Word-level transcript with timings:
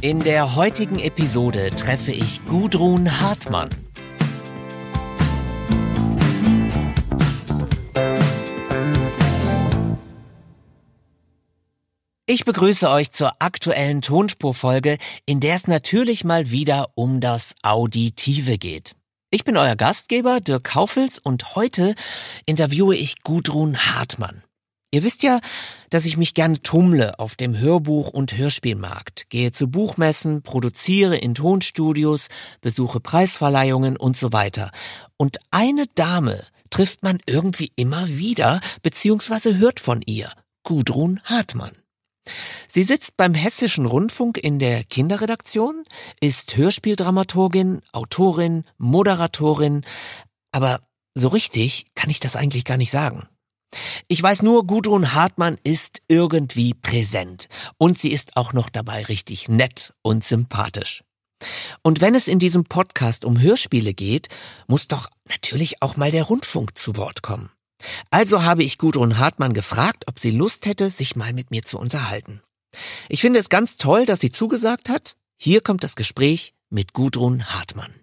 In 0.00 0.20
der 0.20 0.54
heutigen 0.54 1.00
Episode 1.00 1.70
treffe 1.74 2.12
ich 2.12 2.44
Gudrun 2.46 3.20
Hartmann. 3.20 3.68
Ich 12.26 12.44
begrüße 12.44 12.88
euch 12.88 13.10
zur 13.10 13.32
aktuellen 13.40 14.00
Tonspurfolge, 14.00 14.98
in 15.26 15.40
der 15.40 15.56
es 15.56 15.66
natürlich 15.66 16.22
mal 16.22 16.52
wieder 16.52 16.90
um 16.94 17.18
das 17.20 17.56
Auditive 17.62 18.56
geht. 18.56 18.94
Ich 19.32 19.42
bin 19.42 19.56
euer 19.56 19.74
Gastgeber 19.74 20.38
Dirk 20.38 20.62
Kaufels 20.62 21.18
und 21.18 21.56
heute 21.56 21.96
interviewe 22.46 22.94
ich 22.94 23.24
Gudrun 23.24 23.76
Hartmann. 23.76 24.44
Ihr 24.90 25.02
wisst 25.02 25.22
ja, 25.22 25.40
dass 25.90 26.06
ich 26.06 26.16
mich 26.16 26.32
gerne 26.32 26.62
tummle 26.62 27.18
auf 27.18 27.36
dem 27.36 27.58
Hörbuch- 27.58 28.10
und 28.10 28.38
Hörspielmarkt, 28.38 29.28
gehe 29.28 29.52
zu 29.52 29.68
Buchmessen, 29.68 30.42
produziere 30.42 31.16
in 31.16 31.34
Tonstudios, 31.34 32.28
besuche 32.62 32.98
Preisverleihungen 32.98 33.98
und 33.98 34.16
so 34.16 34.32
weiter. 34.32 34.70
Und 35.18 35.40
eine 35.50 35.86
Dame 35.94 36.42
trifft 36.70 37.02
man 37.02 37.18
irgendwie 37.26 37.70
immer 37.76 38.08
wieder, 38.08 38.60
beziehungsweise 38.82 39.58
hört 39.58 39.78
von 39.78 40.00
ihr, 40.06 40.32
Gudrun 40.62 41.20
Hartmann. 41.24 41.76
Sie 42.66 42.82
sitzt 42.82 43.16
beim 43.18 43.34
Hessischen 43.34 43.84
Rundfunk 43.84 44.38
in 44.38 44.58
der 44.58 44.84
Kinderredaktion, 44.84 45.84
ist 46.20 46.56
Hörspieldramaturgin, 46.56 47.82
Autorin, 47.92 48.64
Moderatorin, 48.78 49.82
aber 50.50 50.80
so 51.14 51.28
richtig 51.28 51.86
kann 51.94 52.08
ich 52.08 52.20
das 52.20 52.36
eigentlich 52.36 52.64
gar 52.64 52.78
nicht 52.78 52.90
sagen. 52.90 53.28
Ich 54.08 54.22
weiß 54.22 54.42
nur, 54.42 54.66
Gudrun 54.66 55.14
Hartmann 55.14 55.58
ist 55.62 56.00
irgendwie 56.08 56.74
präsent 56.74 57.48
und 57.76 57.98
sie 57.98 58.12
ist 58.12 58.36
auch 58.36 58.52
noch 58.52 58.70
dabei 58.70 59.04
richtig 59.04 59.48
nett 59.48 59.92
und 60.02 60.24
sympathisch. 60.24 61.02
Und 61.82 62.00
wenn 62.00 62.14
es 62.14 62.28
in 62.28 62.38
diesem 62.38 62.64
Podcast 62.64 63.24
um 63.24 63.40
Hörspiele 63.40 63.94
geht, 63.94 64.28
muss 64.66 64.88
doch 64.88 65.08
natürlich 65.28 65.82
auch 65.82 65.96
mal 65.96 66.10
der 66.10 66.24
Rundfunk 66.24 66.76
zu 66.76 66.96
Wort 66.96 67.22
kommen. 67.22 67.50
Also 68.10 68.42
habe 68.42 68.64
ich 68.64 68.78
Gudrun 68.78 69.18
Hartmann 69.18 69.52
gefragt, 69.52 70.04
ob 70.08 70.18
sie 70.18 70.30
Lust 70.30 70.66
hätte, 70.66 70.90
sich 70.90 71.14
mal 71.14 71.32
mit 71.32 71.50
mir 71.50 71.62
zu 71.62 71.78
unterhalten. 71.78 72.42
Ich 73.08 73.20
finde 73.20 73.38
es 73.38 73.48
ganz 73.48 73.76
toll, 73.76 74.04
dass 74.04 74.20
sie 74.20 74.32
zugesagt 74.32 74.88
hat. 74.88 75.16
Hier 75.36 75.60
kommt 75.60 75.84
das 75.84 75.94
Gespräch 75.94 76.54
mit 76.70 76.92
Gudrun 76.92 77.44
Hartmann. 77.46 77.94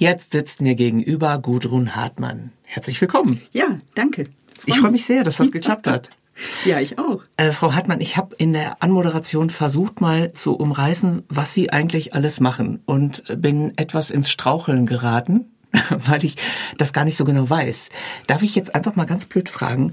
Jetzt 0.00 0.32
sitzt 0.32 0.62
mir 0.62 0.76
gegenüber 0.76 1.36
Gudrun 1.36 1.94
Hartmann. 1.94 2.52
Herzlich 2.62 2.98
willkommen. 3.02 3.42
Ja, 3.52 3.76
danke. 3.94 4.24
Ich 4.64 4.78
freue 4.78 4.92
mich 4.92 5.04
sehr, 5.04 5.24
dass 5.24 5.36
das 5.36 5.52
geklappt 5.52 5.86
hat. 5.86 6.08
Ja, 6.64 6.80
ich 6.80 6.98
auch. 6.98 7.22
Äh, 7.36 7.52
Frau 7.52 7.74
Hartmann, 7.74 8.00
ich 8.00 8.16
habe 8.16 8.34
in 8.36 8.54
der 8.54 8.82
Anmoderation 8.82 9.50
versucht 9.50 10.00
mal 10.00 10.32
zu 10.32 10.56
umreißen, 10.56 11.24
was 11.28 11.52
Sie 11.52 11.70
eigentlich 11.70 12.14
alles 12.14 12.40
machen 12.40 12.80
und 12.86 13.24
bin 13.36 13.74
etwas 13.76 14.10
ins 14.10 14.30
Straucheln 14.30 14.86
geraten, 14.86 15.50
weil 15.90 16.24
ich 16.24 16.36
das 16.78 16.94
gar 16.94 17.04
nicht 17.04 17.18
so 17.18 17.26
genau 17.26 17.50
weiß. 17.50 17.90
Darf 18.26 18.40
ich 18.40 18.54
jetzt 18.54 18.74
einfach 18.74 18.96
mal 18.96 19.04
ganz 19.04 19.26
blöd 19.26 19.50
fragen, 19.50 19.92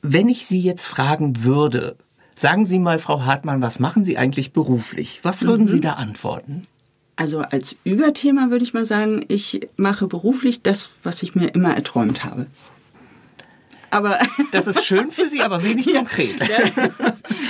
wenn 0.00 0.28
ich 0.28 0.46
Sie 0.46 0.60
jetzt 0.60 0.84
fragen 0.84 1.42
würde, 1.42 1.96
sagen 2.36 2.66
Sie 2.66 2.78
mal, 2.78 3.00
Frau 3.00 3.24
Hartmann, 3.24 3.60
was 3.60 3.80
machen 3.80 4.04
Sie 4.04 4.16
eigentlich 4.16 4.52
beruflich? 4.52 5.18
Was 5.24 5.42
würden 5.42 5.62
mhm. 5.62 5.68
Sie 5.70 5.80
da 5.80 5.94
antworten? 5.94 6.68
Also 7.16 7.40
als 7.40 7.76
Überthema 7.84 8.50
würde 8.50 8.64
ich 8.64 8.74
mal 8.74 8.86
sagen, 8.86 9.24
ich 9.28 9.68
mache 9.76 10.06
beruflich 10.06 10.62
das, 10.62 10.90
was 11.02 11.22
ich 11.22 11.34
mir 11.34 11.54
immer 11.54 11.74
erträumt 11.74 12.24
habe. 12.24 12.46
Aber 13.94 14.18
das 14.50 14.66
ist 14.66 14.84
schön 14.84 15.12
für 15.12 15.28
Sie, 15.28 15.40
aber 15.40 15.62
wenig 15.62 15.86
konkret. 15.86 16.40
Ja, 16.48 16.58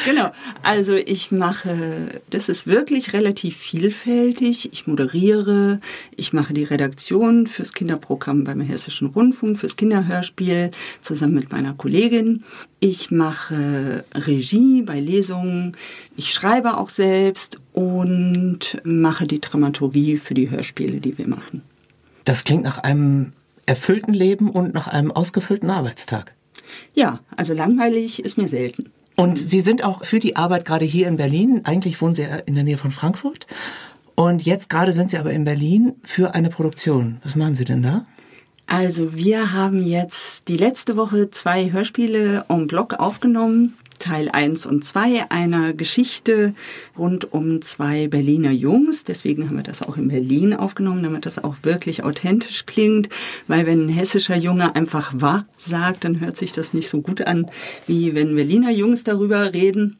genau. 0.04 0.30
Also 0.62 0.94
ich 0.94 1.32
mache, 1.32 2.20
das 2.28 2.50
ist 2.50 2.66
wirklich 2.66 3.14
relativ 3.14 3.56
vielfältig. 3.56 4.70
Ich 4.70 4.86
moderiere, 4.86 5.80
ich 6.14 6.34
mache 6.34 6.52
die 6.52 6.64
Redaktion 6.64 7.46
fürs 7.46 7.72
Kinderprogramm 7.72 8.44
beim 8.44 8.60
Hessischen 8.60 9.08
Rundfunk, 9.08 9.58
fürs 9.58 9.76
Kinderhörspiel 9.76 10.70
zusammen 11.00 11.34
mit 11.34 11.50
meiner 11.50 11.72
Kollegin. 11.72 12.44
Ich 12.78 13.10
mache 13.10 14.04
Regie 14.14 14.82
bei 14.82 15.00
Lesungen. 15.00 15.78
Ich 16.14 16.34
schreibe 16.34 16.76
auch 16.76 16.90
selbst 16.90 17.58
und 17.72 18.82
mache 18.84 19.26
die 19.26 19.40
Dramaturgie 19.40 20.18
für 20.18 20.34
die 20.34 20.50
Hörspiele, 20.50 21.00
die 21.00 21.16
wir 21.16 21.26
machen. 21.26 21.62
Das 22.26 22.44
klingt 22.44 22.64
nach 22.64 22.78
einem 22.78 23.32
erfüllten 23.66 24.14
Leben 24.14 24.50
und 24.50 24.74
nach 24.74 24.88
einem 24.88 25.10
ausgefüllten 25.10 25.70
Arbeitstag. 25.70 26.34
Ja, 26.94 27.20
also 27.36 27.54
langweilig 27.54 28.24
ist 28.24 28.36
mir 28.36 28.48
selten. 28.48 28.90
Und 29.16 29.38
Sie 29.38 29.60
sind 29.60 29.84
auch 29.84 30.04
für 30.04 30.18
die 30.18 30.36
Arbeit 30.36 30.64
gerade 30.64 30.84
hier 30.84 31.06
in 31.06 31.16
Berlin. 31.16 31.60
Eigentlich 31.64 32.00
wohnen 32.00 32.14
Sie 32.14 32.26
in 32.46 32.54
der 32.54 32.64
Nähe 32.64 32.78
von 32.78 32.90
Frankfurt. 32.90 33.46
Und 34.16 34.42
jetzt 34.42 34.70
gerade 34.70 34.92
sind 34.92 35.10
Sie 35.10 35.18
aber 35.18 35.32
in 35.32 35.44
Berlin 35.44 35.94
für 36.02 36.34
eine 36.34 36.50
Produktion. 36.50 37.18
Was 37.22 37.36
machen 37.36 37.54
Sie 37.54 37.64
denn 37.64 37.82
da? 37.82 38.04
Also 38.66 39.14
wir 39.14 39.52
haben 39.52 39.82
jetzt 39.82 40.48
die 40.48 40.56
letzte 40.56 40.96
Woche 40.96 41.30
zwei 41.30 41.70
Hörspiele 41.70 42.44
en 42.48 42.66
bloc 42.66 42.94
aufgenommen. 42.94 43.76
Teil 44.04 44.28
1 44.30 44.66
und 44.66 44.84
2 44.84 45.30
einer 45.30 45.72
Geschichte 45.72 46.54
rund 46.98 47.32
um 47.32 47.62
zwei 47.62 48.06
Berliner 48.06 48.50
Jungs. 48.50 49.04
Deswegen 49.04 49.48
haben 49.48 49.56
wir 49.56 49.62
das 49.62 49.80
auch 49.80 49.96
in 49.96 50.08
Berlin 50.08 50.52
aufgenommen, 50.52 51.02
damit 51.02 51.24
das 51.24 51.42
auch 51.42 51.56
wirklich 51.62 52.04
authentisch 52.04 52.66
klingt. 52.66 53.08
Weil 53.48 53.64
wenn 53.64 53.86
ein 53.86 53.88
hessischer 53.88 54.36
Junge 54.36 54.76
einfach 54.76 55.12
wahr 55.16 55.46
sagt, 55.56 56.04
dann 56.04 56.20
hört 56.20 56.36
sich 56.36 56.52
das 56.52 56.74
nicht 56.74 56.90
so 56.90 57.00
gut 57.00 57.22
an, 57.22 57.46
wie 57.86 58.14
wenn 58.14 58.36
Berliner 58.36 58.70
Jungs 58.70 59.04
darüber 59.04 59.54
reden. 59.54 59.96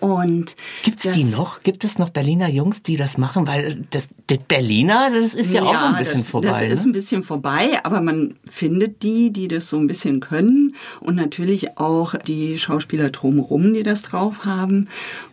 Und 0.00 0.56
gibt's 0.82 1.04
das, 1.04 1.14
die 1.14 1.24
noch? 1.24 1.62
Gibt 1.62 1.84
es 1.84 1.98
noch 1.98 2.10
Berliner 2.10 2.48
Jungs, 2.48 2.82
die 2.82 2.96
das 2.96 3.18
machen? 3.18 3.46
Weil 3.46 3.84
das, 3.90 4.08
das 4.26 4.38
Berliner, 4.38 5.10
das 5.10 5.34
ist 5.34 5.52
ja, 5.52 5.64
ja, 5.64 5.70
auch 5.70 5.78
so 5.78 5.84
ein 5.86 5.96
bisschen 5.96 6.20
das, 6.20 6.30
vorbei. 6.30 6.48
Das 6.48 6.60
ne? 6.60 6.68
ist 6.68 6.84
ein 6.84 6.92
bisschen 6.92 7.22
vorbei, 7.22 7.80
aber 7.82 8.00
man 8.00 8.34
findet 8.50 9.02
die, 9.02 9.30
die 9.30 9.48
das 9.48 9.68
so 9.68 9.76
ein 9.78 9.86
bisschen 9.86 10.20
können 10.20 10.74
und 11.00 11.16
natürlich 11.16 11.78
auch 11.78 12.14
die 12.14 12.58
Schauspieler 12.58 13.10
drumherum, 13.10 13.74
die 13.74 13.82
das 13.82 14.02
drauf 14.02 14.44
haben. 14.44 14.88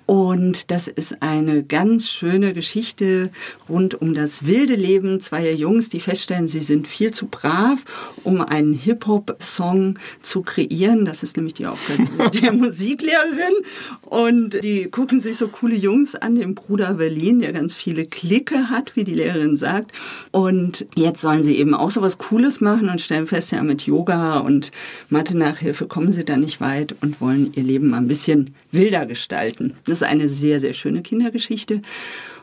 Und 0.05 0.71
das 0.71 0.87
ist 0.87 1.21
eine 1.21 1.63
ganz 1.63 2.09
schöne 2.09 2.53
Geschichte 2.53 3.29
rund 3.69 4.01
um 4.01 4.13
das 4.13 4.45
wilde 4.45 4.75
Leben 4.75 5.19
zweier 5.19 5.53
Jungs, 5.53 5.89
die 5.89 5.99
feststellen, 5.99 6.47
sie 6.47 6.59
sind 6.59 6.87
viel 6.87 7.11
zu 7.11 7.27
brav, 7.27 7.83
um 8.23 8.41
einen 8.41 8.73
Hip-Hop-Song 8.73 9.97
zu 10.21 10.41
kreieren. 10.41 11.05
Das 11.05 11.23
ist 11.23 11.37
nämlich 11.37 11.53
die 11.53 11.67
Aufgabe 11.67 12.31
der 12.41 12.51
Musiklehrerin. 12.53 13.53
Und 14.01 14.63
die 14.63 14.85
gucken 14.85 15.21
sich 15.21 15.37
so 15.37 15.47
coole 15.47 15.75
Jungs 15.75 16.15
an, 16.15 16.35
den 16.35 16.55
Bruder 16.55 16.95
Berlin, 16.95 17.39
der 17.39 17.53
ganz 17.53 17.75
viele 17.75 18.05
Klicke 18.05 18.69
hat, 18.69 18.95
wie 18.95 19.03
die 19.03 19.15
Lehrerin 19.15 19.55
sagt. 19.55 19.91
Und 20.31 20.85
jetzt 20.95 21.21
sollen 21.21 21.43
sie 21.43 21.57
eben 21.57 21.73
auch 21.73 21.91
so 21.91 22.01
was 22.01 22.17
Cooles 22.17 22.61
machen 22.61 22.89
und 22.89 23.01
stellen 23.01 23.27
fest, 23.27 23.51
ja, 23.51 23.63
mit 23.63 23.83
Yoga 23.83 24.39
und 24.39 24.71
Mathe-Nachhilfe 25.09 25.87
kommen 25.87 26.11
sie 26.11 26.25
da 26.25 26.37
nicht 26.37 26.59
weit 26.59 26.95
und 27.01 27.21
wollen 27.21 27.51
ihr 27.55 27.63
Leben 27.63 27.89
mal 27.89 27.97
ein 27.97 28.07
bisschen 28.07 28.53
wilder 28.73 29.05
gestalten. 29.05 29.75
Das 29.85 30.01
ist 30.01 30.03
eine 30.03 30.27
sehr, 30.27 30.59
sehr 30.59 30.73
schöne 30.73 31.01
Kindergeschichte. 31.01 31.81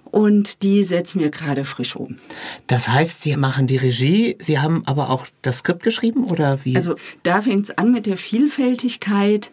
Und 0.05 0.63
die 0.63 0.83
setzen 0.83 1.21
wir 1.21 1.31
gerade 1.31 1.65
frisch 1.65 1.95
um. 1.95 2.19
Das 2.67 2.89
heißt, 2.89 3.23
Sie 3.23 3.37
machen 3.37 3.67
die 3.67 3.77
Regie, 3.77 4.37
Sie 4.41 4.59
haben 4.59 4.83
aber 4.87 5.11
auch 5.11 5.27
das 5.43 5.59
Skript 5.59 5.83
geschrieben 5.83 6.25
oder 6.25 6.65
wie? 6.65 6.75
Also 6.75 6.97
da 7.23 7.43
fängt 7.43 7.67
es 7.67 7.79
an 7.79 7.93
mit 7.93 8.07
der 8.07 8.17
Vielfältigkeit. 8.17 9.51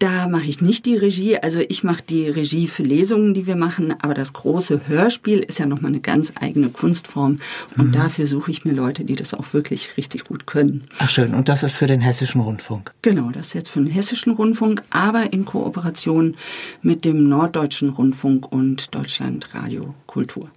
Da 0.00 0.28
mache 0.28 0.46
ich 0.46 0.62
nicht 0.62 0.86
die 0.86 0.96
Regie, 0.96 1.36
also 1.36 1.60
ich 1.60 1.84
mache 1.84 2.02
die 2.02 2.26
Regie 2.26 2.68
für 2.68 2.82
Lesungen, 2.82 3.34
die 3.34 3.46
wir 3.46 3.54
machen, 3.54 3.94
aber 4.00 4.14
das 4.14 4.32
große 4.32 4.88
Hörspiel 4.88 5.40
ist 5.40 5.58
ja 5.58 5.66
nochmal 5.66 5.90
eine 5.90 6.00
ganz 6.00 6.32
eigene 6.40 6.70
Kunstform 6.70 7.36
und 7.76 7.88
mhm. 7.88 7.92
dafür 7.92 8.26
suche 8.26 8.50
ich 8.50 8.64
mir 8.64 8.72
Leute, 8.72 9.04
die 9.04 9.14
das 9.14 9.34
auch 9.34 9.52
wirklich 9.52 9.98
richtig 9.98 10.24
gut 10.24 10.46
können. 10.46 10.84
Ach 11.00 11.10
schön, 11.10 11.34
und 11.34 11.50
das 11.50 11.62
ist 11.62 11.74
für 11.74 11.86
den 11.86 12.00
Hessischen 12.00 12.40
Rundfunk? 12.40 12.92
Genau, 13.02 13.30
das 13.30 13.48
ist 13.48 13.52
jetzt 13.52 13.68
für 13.68 13.80
den 13.80 13.90
Hessischen 13.90 14.32
Rundfunk, 14.32 14.82
aber 14.88 15.34
in 15.34 15.44
Kooperation 15.44 16.34
mit 16.80 17.04
dem 17.04 17.24
Norddeutschen 17.24 17.90
Rundfunk 17.90 18.50
und 18.50 18.94
Deutschlandradio 18.94 19.94
Kultur. 20.06 20.50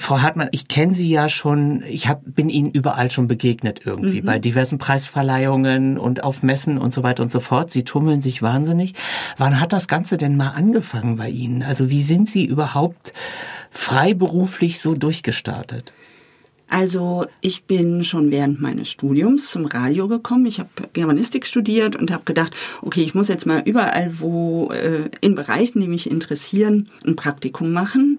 Frau 0.00 0.22
Hartmann, 0.22 0.48
ich 0.52 0.68
kenne 0.68 0.94
Sie 0.94 1.10
ja 1.10 1.28
schon, 1.28 1.82
ich 1.86 2.08
hab, 2.08 2.22
bin 2.24 2.48
Ihnen 2.48 2.70
überall 2.70 3.10
schon 3.10 3.28
begegnet 3.28 3.82
irgendwie, 3.84 4.22
mhm. 4.22 4.26
bei 4.26 4.38
diversen 4.38 4.78
Preisverleihungen 4.78 5.98
und 5.98 6.22
auf 6.22 6.42
Messen 6.42 6.78
und 6.78 6.94
so 6.94 7.02
weiter 7.02 7.22
und 7.22 7.32
so 7.32 7.40
fort. 7.40 7.70
Sie 7.70 7.82
tummeln 7.82 8.22
sich 8.22 8.40
wahnsinnig. 8.40 8.94
Wann 9.36 9.60
hat 9.60 9.72
das 9.72 9.88
Ganze 9.88 10.16
denn 10.16 10.36
mal 10.36 10.50
angefangen 10.50 11.16
bei 11.16 11.28
Ihnen? 11.28 11.62
Also 11.62 11.90
wie 11.90 12.02
sind 12.02 12.30
Sie 12.30 12.46
überhaupt 12.46 13.12
freiberuflich 13.70 14.80
so 14.80 14.94
durchgestartet? 14.94 15.92
Also 16.70 17.24
ich 17.40 17.64
bin 17.64 18.04
schon 18.04 18.30
während 18.30 18.60
meines 18.60 18.90
Studiums 18.90 19.50
zum 19.50 19.64
Radio 19.64 20.06
gekommen. 20.06 20.44
Ich 20.44 20.58
habe 20.58 20.68
Germanistik 20.92 21.46
studiert 21.46 21.96
und 21.96 22.10
habe 22.10 22.24
gedacht, 22.24 22.54
okay, 22.82 23.02
ich 23.02 23.14
muss 23.14 23.28
jetzt 23.28 23.46
mal 23.46 23.62
überall, 23.64 24.20
wo 24.20 24.70
äh, 24.70 25.08
in 25.22 25.34
Bereichen, 25.34 25.80
die 25.80 25.88
mich 25.88 26.10
interessieren, 26.10 26.90
ein 27.06 27.16
Praktikum 27.16 27.72
machen. 27.72 28.18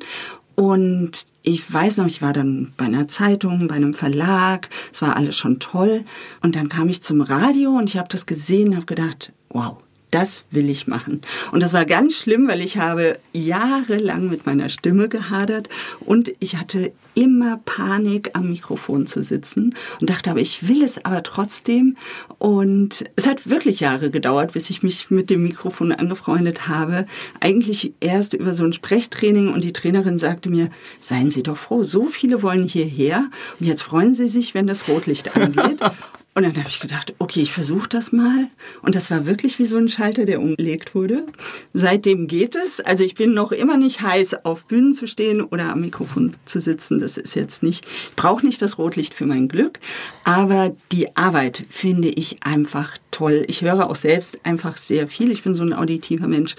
Und 0.59 1.25
ich 1.41 1.73
weiß 1.73 1.95
noch, 1.95 2.05
ich 2.07 2.21
war 2.21 2.33
dann 2.33 2.73
bei 2.75 2.83
einer 2.83 3.07
Zeitung, 3.07 3.69
bei 3.69 3.75
einem 3.75 3.93
Verlag, 3.93 4.67
es 4.91 5.01
war 5.01 5.15
alles 5.15 5.37
schon 5.37 5.61
toll. 5.61 6.03
Und 6.41 6.57
dann 6.57 6.67
kam 6.67 6.89
ich 6.89 7.01
zum 7.01 7.21
Radio 7.21 7.77
und 7.77 7.89
ich 7.89 7.97
habe 7.97 8.09
das 8.09 8.25
gesehen 8.25 8.71
und 8.71 8.75
habe 8.75 8.85
gedacht, 8.85 9.31
wow, 9.47 9.77
das 10.11 10.43
will 10.51 10.69
ich 10.69 10.87
machen. 10.87 11.21
Und 11.51 11.63
das 11.63 11.73
war 11.73 11.85
ganz 11.85 12.15
schlimm, 12.15 12.47
weil 12.47 12.61
ich 12.61 12.77
habe 12.77 13.19
jahrelang 13.33 14.29
mit 14.29 14.45
meiner 14.45 14.69
Stimme 14.69 15.09
gehadert 15.09 15.69
und 15.99 16.31
ich 16.39 16.57
hatte 16.57 16.91
immer 17.15 17.59
Panik, 17.65 18.31
am 18.33 18.49
Mikrofon 18.49 19.05
zu 19.05 19.23
sitzen 19.23 19.75
und 19.99 20.09
dachte 20.09 20.31
aber, 20.31 20.39
ich 20.39 20.67
will 20.67 20.83
es 20.83 21.03
aber 21.03 21.21
trotzdem. 21.23 21.97
Und 22.37 23.05
es 23.15 23.27
hat 23.27 23.49
wirklich 23.49 23.81
Jahre 23.81 24.09
gedauert, 24.09 24.53
bis 24.53 24.69
ich 24.69 24.83
mich 24.83 25.11
mit 25.11 25.29
dem 25.29 25.43
Mikrofon 25.43 25.91
angefreundet 25.91 26.67
habe. 26.67 27.05
Eigentlich 27.39 27.93
erst 27.99 28.33
über 28.33 28.53
so 28.55 28.63
ein 28.63 28.73
Sprechtraining 28.73 29.51
und 29.51 29.63
die 29.63 29.73
Trainerin 29.73 30.17
sagte 30.17 30.49
mir, 30.49 30.69
seien 31.01 31.31
Sie 31.31 31.43
doch 31.43 31.57
froh, 31.57 31.83
so 31.83 32.05
viele 32.05 32.41
wollen 32.41 32.63
hierher 32.63 33.29
und 33.59 33.65
jetzt 33.65 33.81
freuen 33.81 34.13
Sie 34.13 34.29
sich, 34.29 34.53
wenn 34.53 34.67
das 34.67 34.87
Rotlicht 34.87 35.35
angeht. 35.35 35.79
Und 36.35 36.43
dann 36.43 36.55
habe 36.55 36.69
ich 36.69 36.79
gedacht, 36.79 37.13
okay, 37.19 37.41
ich 37.41 37.51
versuche 37.51 37.89
das 37.89 38.11
mal. 38.11 38.47
Und 38.81 38.95
das 38.95 39.11
war 39.11 39.25
wirklich 39.25 39.59
wie 39.59 39.65
so 39.65 39.77
ein 39.77 39.89
Schalter, 39.89 40.25
der 40.25 40.39
umgelegt 40.39 40.95
wurde. 40.95 41.25
Seitdem 41.73 42.27
geht 42.27 42.55
es. 42.55 42.79
Also 42.79 43.03
ich 43.03 43.15
bin 43.15 43.33
noch 43.33 43.51
immer 43.51 43.77
nicht 43.77 44.01
heiß, 44.01 44.45
auf 44.45 44.65
Bühnen 44.65 44.93
zu 44.93 45.07
stehen 45.07 45.41
oder 45.41 45.71
am 45.71 45.81
Mikrofon 45.81 46.35
zu 46.45 46.61
sitzen. 46.61 46.99
Das 46.99 47.17
ist 47.17 47.35
jetzt 47.35 47.63
nicht, 47.63 47.85
ich 47.85 48.15
brauche 48.15 48.45
nicht 48.45 48.61
das 48.61 48.77
Rotlicht 48.77 49.13
für 49.13 49.25
mein 49.25 49.47
Glück. 49.47 49.79
Aber 50.23 50.73
die 50.91 51.17
Arbeit 51.17 51.65
finde 51.69 52.09
ich 52.09 52.43
einfach 52.43 52.97
toll. 53.11 53.43
Ich 53.47 53.63
höre 53.63 53.89
auch 53.89 53.95
selbst 53.95 54.39
einfach 54.45 54.77
sehr 54.77 55.07
viel. 55.07 55.31
Ich 55.31 55.43
bin 55.43 55.55
so 55.55 55.63
ein 55.63 55.73
auditiver 55.73 56.27
Mensch. 56.27 56.55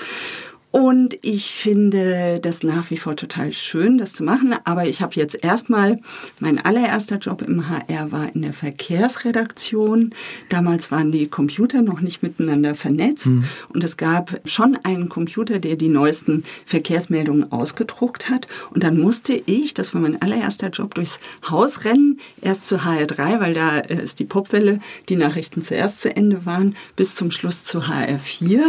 Und 0.73 1.19
ich 1.23 1.51
finde 1.51 2.39
das 2.41 2.63
nach 2.63 2.91
wie 2.91 2.97
vor 2.97 3.17
total 3.17 3.53
schön, 3.53 3.99
das 3.99 4.13
zu 4.13 4.23
machen. 4.23 4.55
Aber 4.65 4.87
ich 4.87 5.03
habe 5.03 5.15
jetzt 5.17 5.43
erstmal, 5.43 5.99
mein 6.39 6.65
allererster 6.65 7.17
Job 7.17 7.43
im 7.43 7.69
HR 7.69 8.13
war 8.13 8.33
in 8.33 8.43
der 8.43 8.53
Verkehrsredaktion. 8.53 10.15
Damals 10.49 10.93
waren 10.93 11.11
die 11.11 11.27
Computer 11.27 11.83
noch 11.83 12.01
nicht 12.01 12.23
miteinander 12.23 12.77
vernetzt. 12.77 13.27
Mhm. 13.27 13.45
Und 13.71 13.83
es 13.83 13.97
gab 13.97 14.41
schon 14.45 14.79
einen 14.85 15.09
Computer, 15.09 15.59
der 15.59 15.75
die 15.75 15.89
neuesten 15.89 16.45
Verkehrsmeldungen 16.67 17.51
ausgedruckt 17.51 18.29
hat. 18.29 18.47
Und 18.73 18.85
dann 18.85 18.97
musste 18.97 19.35
ich, 19.35 19.75
das 19.75 19.93
war 19.93 20.01
mein 20.01 20.23
allererster 20.23 20.69
Job, 20.69 20.95
durchs 20.95 21.19
Haus 21.49 21.85
rennen. 21.85 22.21
Erst 22.43 22.69
zu 22.69 22.79
HR3, 22.85 23.41
weil 23.41 23.55
da 23.55 23.79
äh, 23.79 24.05
ist 24.05 24.21
die 24.21 24.25
Popwelle, 24.25 24.79
die 25.09 25.17
Nachrichten 25.17 25.63
zuerst 25.63 26.01
zu 26.01 26.15
Ende 26.15 26.47
waren, 26.47 26.77
bis 26.95 27.17
zum 27.17 27.33
Schluss 27.33 27.65
zu 27.65 27.81
HR4. 27.81 28.61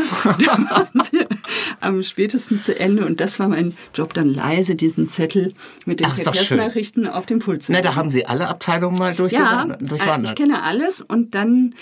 am 1.91 2.03
spätesten 2.03 2.61
zu 2.61 2.77
Ende. 2.77 3.05
Und 3.05 3.21
das 3.21 3.39
war 3.39 3.47
mein 3.47 3.73
Job, 3.93 4.13
dann 4.13 4.33
leise 4.33 4.75
diesen 4.75 5.07
Zettel 5.07 5.53
mit 5.85 5.99
den 5.99 6.07
Ach, 6.07 6.17
Verkehrsnachrichten 6.17 7.07
auf 7.07 7.25
dem 7.25 7.39
Pult 7.39 7.63
zu 7.63 7.71
Na, 7.71 7.81
da 7.81 7.95
haben 7.95 8.09
Sie 8.09 8.25
alle 8.25 8.47
Abteilungen 8.47 8.97
mal 8.97 9.13
durchgewandert. 9.13 9.81
Ja, 9.81 9.87
durchwandert. 9.87 10.31
ich 10.31 10.35
kenne 10.35 10.63
alles 10.63 11.01
und 11.01 11.35
dann 11.35 11.75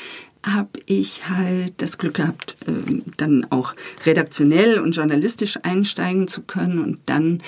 habe 0.43 0.79
ich 0.85 1.27
halt 1.29 1.73
das 1.77 1.97
Glück 1.97 2.15
gehabt, 2.15 2.55
ähm, 2.67 3.03
dann 3.17 3.45
auch 3.49 3.73
redaktionell 4.05 4.79
und 4.79 4.93
journalistisch 4.93 5.59
einsteigen 5.63 6.27
zu 6.27 6.43
können 6.43 6.79
und 6.79 7.01
dann 7.07 7.41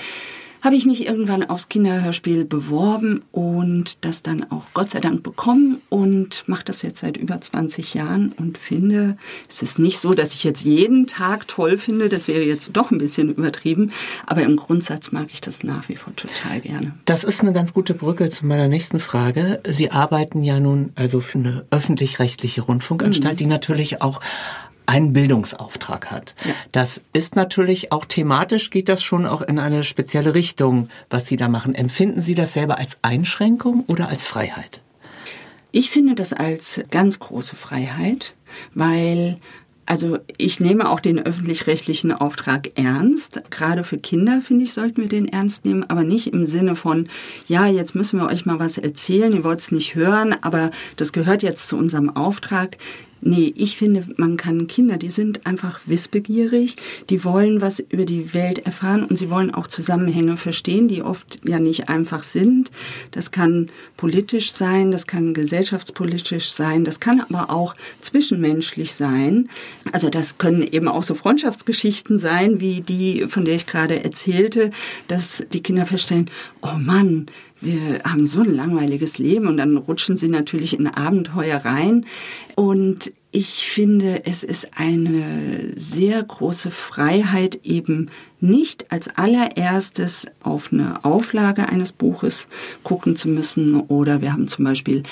habe 0.62 0.76
ich 0.76 0.86
mich 0.86 1.06
irgendwann 1.06 1.42
aufs 1.42 1.68
Kinderhörspiel 1.68 2.44
beworben 2.44 3.22
und 3.32 4.04
das 4.04 4.22
dann 4.22 4.50
auch 4.50 4.66
Gott 4.74 4.90
sei 4.90 5.00
Dank 5.00 5.22
bekommen 5.22 5.82
und 5.88 6.44
mache 6.46 6.64
das 6.64 6.82
jetzt 6.82 7.00
seit 7.00 7.16
über 7.16 7.40
20 7.40 7.94
Jahren 7.94 8.32
und 8.32 8.58
finde, 8.58 9.16
es 9.48 9.62
ist 9.62 9.78
nicht 9.78 9.98
so, 9.98 10.14
dass 10.14 10.32
ich 10.34 10.44
jetzt 10.44 10.64
jeden 10.64 11.06
Tag 11.08 11.48
toll 11.48 11.76
finde, 11.76 12.08
das 12.08 12.28
wäre 12.28 12.42
jetzt 12.42 12.70
doch 12.72 12.90
ein 12.92 12.98
bisschen 12.98 13.30
übertrieben, 13.30 13.92
aber 14.26 14.42
im 14.42 14.56
Grundsatz 14.56 15.10
mag 15.10 15.26
ich 15.32 15.40
das 15.40 15.64
nach 15.64 15.88
wie 15.88 15.96
vor 15.96 16.14
total 16.14 16.60
gerne. 16.60 16.94
Das 17.04 17.24
ist 17.24 17.40
eine 17.40 17.52
ganz 17.52 17.74
gute 17.74 17.94
Brücke 17.94 18.30
zu 18.30 18.46
meiner 18.46 18.68
nächsten 18.68 19.00
Frage. 19.00 19.60
Sie 19.68 19.90
arbeiten 19.90 20.44
ja 20.44 20.60
nun 20.60 20.92
also 20.94 21.20
für 21.20 21.38
eine 21.38 21.66
öffentlich-rechtliche 21.70 22.62
Rundfunkanstalt, 22.62 23.34
mhm. 23.34 23.38
die 23.38 23.46
natürlich 23.46 24.00
auch 24.00 24.20
einen 24.86 25.12
Bildungsauftrag 25.12 26.10
hat. 26.10 26.34
Ja. 26.44 26.54
Das 26.72 27.02
ist 27.12 27.36
natürlich 27.36 27.92
auch 27.92 28.04
thematisch 28.04 28.70
geht 28.70 28.88
das 28.88 29.02
schon 29.02 29.26
auch 29.26 29.42
in 29.42 29.58
eine 29.58 29.84
spezielle 29.84 30.34
Richtung, 30.34 30.88
was 31.10 31.26
Sie 31.26 31.36
da 31.36 31.48
machen. 31.48 31.74
Empfinden 31.74 32.22
Sie 32.22 32.34
das 32.34 32.52
selber 32.52 32.78
als 32.78 32.98
Einschränkung 33.02 33.84
oder 33.86 34.08
als 34.08 34.26
Freiheit? 34.26 34.80
Ich 35.70 35.90
finde 35.90 36.14
das 36.14 36.32
als 36.32 36.82
ganz 36.90 37.18
große 37.18 37.56
Freiheit, 37.56 38.34
weil 38.74 39.38
also 39.84 40.18
ich 40.38 40.60
nehme 40.60 40.88
auch 40.88 41.00
den 41.00 41.18
öffentlich-rechtlichen 41.18 42.12
Auftrag 42.12 42.78
ernst. 42.78 43.42
Gerade 43.50 43.82
für 43.82 43.98
Kinder, 43.98 44.40
finde 44.40 44.64
ich, 44.64 44.72
sollten 44.72 45.02
wir 45.02 45.08
den 45.08 45.28
ernst 45.28 45.64
nehmen, 45.64 45.82
aber 45.82 46.04
nicht 46.04 46.32
im 46.32 46.46
Sinne 46.46 46.76
von, 46.76 47.08
ja, 47.48 47.66
jetzt 47.66 47.94
müssen 47.94 48.20
wir 48.20 48.26
euch 48.26 48.46
mal 48.46 48.60
was 48.60 48.78
erzählen, 48.78 49.32
ihr 49.32 49.44
wollt 49.44 49.58
es 49.58 49.72
nicht 49.72 49.94
hören, 49.94 50.36
aber 50.40 50.70
das 50.96 51.12
gehört 51.12 51.42
jetzt 51.42 51.66
zu 51.66 51.76
unserem 51.76 52.10
Auftrag. 52.10 52.76
Nee, 53.24 53.54
ich 53.56 53.76
finde, 53.76 54.04
man 54.16 54.36
kann 54.36 54.66
Kinder, 54.66 54.96
die 54.96 55.08
sind 55.08 55.46
einfach 55.46 55.78
wissbegierig, 55.86 56.74
die 57.08 57.22
wollen 57.22 57.60
was 57.60 57.78
über 57.78 58.04
die 58.04 58.34
Welt 58.34 58.66
erfahren 58.66 59.04
und 59.04 59.16
sie 59.16 59.30
wollen 59.30 59.54
auch 59.54 59.68
Zusammenhänge 59.68 60.36
verstehen, 60.36 60.88
die 60.88 61.02
oft 61.02 61.38
ja 61.46 61.60
nicht 61.60 61.88
einfach 61.88 62.24
sind. 62.24 62.72
Das 63.12 63.30
kann 63.30 63.70
politisch 63.96 64.50
sein, 64.50 64.90
das 64.90 65.06
kann 65.06 65.34
gesellschaftspolitisch 65.34 66.50
sein, 66.50 66.84
das 66.84 66.98
kann 66.98 67.20
aber 67.20 67.50
auch 67.50 67.76
zwischenmenschlich 68.00 68.92
sein. 68.92 69.48
Also 69.92 70.10
das 70.10 70.38
können 70.38 70.62
eben 70.64 70.88
auch 70.88 71.04
so 71.04 71.14
Freundschaftsgeschichten 71.14 72.18
sein, 72.18 72.58
wie 72.58 72.80
die, 72.80 73.26
von 73.28 73.44
der 73.44 73.54
ich 73.54 73.66
gerade 73.66 74.02
erzählte, 74.02 74.70
dass 75.06 75.44
die 75.52 75.62
Kinder 75.62 75.86
feststellen, 75.86 76.28
oh 76.60 76.76
Mann, 76.76 77.26
wir 77.62 78.02
haben 78.04 78.26
so 78.26 78.40
ein 78.40 78.54
langweiliges 78.54 79.18
Leben 79.18 79.46
und 79.46 79.56
dann 79.56 79.76
rutschen 79.76 80.16
sie 80.16 80.28
natürlich 80.28 80.78
in 80.78 80.88
Abenteuer 80.88 81.58
rein. 81.58 82.06
Und 82.56 83.12
ich 83.30 83.66
finde, 83.66 84.26
es 84.26 84.42
ist 84.42 84.76
eine 84.76 85.72
sehr 85.76 86.22
große 86.22 86.70
Freiheit, 86.70 87.60
eben 87.62 88.10
nicht 88.40 88.90
als 88.90 89.08
allererstes 89.16 90.26
auf 90.42 90.72
eine 90.72 91.04
Auflage 91.04 91.68
eines 91.68 91.92
Buches 91.92 92.48
gucken 92.82 93.16
zu 93.16 93.28
müssen. 93.28 93.80
Oder 93.80 94.20
wir 94.20 94.32
haben 94.32 94.48
zum 94.48 94.64
Beispiel 94.64 95.04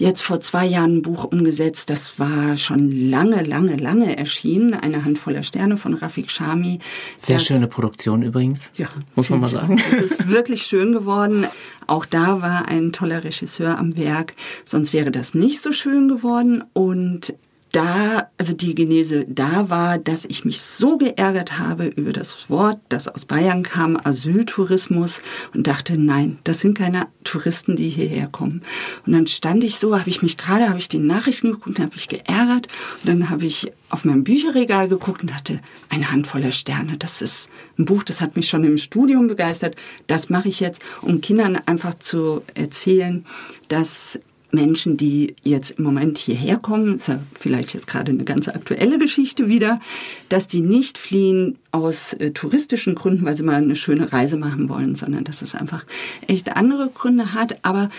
jetzt 0.00 0.22
vor 0.22 0.40
zwei 0.40 0.66
Jahren 0.66 0.96
ein 0.96 1.02
Buch 1.02 1.24
umgesetzt. 1.24 1.90
Das 1.90 2.18
war 2.18 2.56
schon 2.56 3.10
lange, 3.10 3.42
lange, 3.42 3.76
lange 3.76 4.16
erschienen. 4.16 4.74
Eine 4.74 5.04
Handvoller 5.04 5.42
Sterne 5.42 5.76
von 5.76 5.94
Rafik 5.94 6.30
Shami. 6.30 6.80
Sehr 7.16 7.36
das, 7.36 7.44
schöne 7.44 7.68
Produktion 7.68 8.22
übrigens. 8.22 8.72
Ja, 8.76 8.88
muss 9.14 9.30
man 9.30 9.40
mal 9.40 9.48
sagen. 9.48 9.80
Es 9.92 10.12
ist 10.12 10.28
wirklich 10.28 10.64
schön 10.64 10.92
geworden. 10.92 11.46
Auch 11.86 12.06
da 12.06 12.42
war 12.42 12.66
ein 12.66 12.92
toller 12.92 13.22
Regisseur 13.22 13.78
am 13.78 13.96
Werk. 13.96 14.34
Sonst 14.64 14.92
wäre 14.92 15.10
das 15.10 15.34
nicht 15.34 15.60
so 15.60 15.70
schön 15.70 16.08
geworden. 16.08 16.64
Und 16.72 17.34
da, 17.72 18.28
also 18.36 18.52
die 18.52 18.74
Genese 18.74 19.24
da 19.28 19.70
war, 19.70 19.98
dass 19.98 20.24
ich 20.24 20.44
mich 20.44 20.60
so 20.60 20.98
geärgert 20.98 21.58
habe 21.58 21.86
über 21.86 22.12
das 22.12 22.50
Wort, 22.50 22.78
das 22.88 23.06
aus 23.06 23.24
Bayern 23.24 23.62
kam, 23.62 23.96
Asyltourismus 24.02 25.22
und 25.54 25.66
dachte, 25.66 25.96
nein, 25.96 26.38
das 26.44 26.60
sind 26.60 26.76
keine 26.76 27.06
Touristen, 27.22 27.76
die 27.76 27.88
hierher 27.88 28.26
kommen. 28.26 28.62
Und 29.06 29.12
dann 29.12 29.26
stand 29.26 29.62
ich 29.62 29.78
so, 29.78 29.98
habe 29.98 30.10
ich 30.10 30.22
mich 30.22 30.36
gerade, 30.36 30.68
habe 30.68 30.78
ich 30.78 30.88
die 30.88 30.98
Nachrichten 30.98 31.52
geguckt, 31.52 31.78
habe 31.78 31.92
ich 31.94 32.08
geärgert 32.08 32.66
und 33.02 33.08
dann 33.08 33.30
habe 33.30 33.46
ich 33.46 33.72
auf 33.88 34.04
meinem 34.04 34.24
Bücherregal 34.24 34.88
geguckt 34.88 35.22
und 35.22 35.34
hatte 35.34 35.60
eine 35.88 36.10
Handvoller 36.10 36.52
Sterne. 36.52 36.96
Das 36.96 37.22
ist 37.22 37.50
ein 37.78 37.84
Buch, 37.84 38.02
das 38.02 38.20
hat 38.20 38.36
mich 38.36 38.48
schon 38.48 38.64
im 38.64 38.78
Studium 38.78 39.28
begeistert. 39.28 39.76
Das 40.06 40.28
mache 40.28 40.48
ich 40.48 40.60
jetzt, 40.60 40.82
um 41.02 41.20
Kindern 41.20 41.58
einfach 41.66 41.94
zu 41.98 42.42
erzählen, 42.54 43.24
dass 43.68 44.18
Menschen, 44.52 44.96
die 44.96 45.34
jetzt 45.42 45.72
im 45.72 45.84
Moment 45.84 46.18
hierher 46.18 46.56
kommen, 46.56 46.96
ist 46.96 47.08
ja 47.08 47.20
vielleicht 47.32 47.74
jetzt 47.74 47.86
gerade 47.86 48.12
eine 48.12 48.24
ganz 48.24 48.48
aktuelle 48.48 48.98
Geschichte 48.98 49.48
wieder, 49.48 49.80
dass 50.28 50.48
die 50.48 50.60
nicht 50.60 50.98
fliehen 50.98 51.58
aus 51.72 52.14
äh, 52.14 52.30
touristischen 52.32 52.94
Gründen, 52.94 53.24
weil 53.24 53.36
sie 53.36 53.42
mal 53.42 53.56
eine 53.56 53.76
schöne 53.76 54.12
Reise 54.12 54.36
machen 54.36 54.68
wollen, 54.68 54.94
sondern 54.94 55.24
dass 55.24 55.42
es 55.42 55.54
einfach 55.54 55.84
echt 56.26 56.56
andere 56.56 56.90
Gründe 56.92 57.34
hat. 57.34 57.64
Aber 57.64 57.90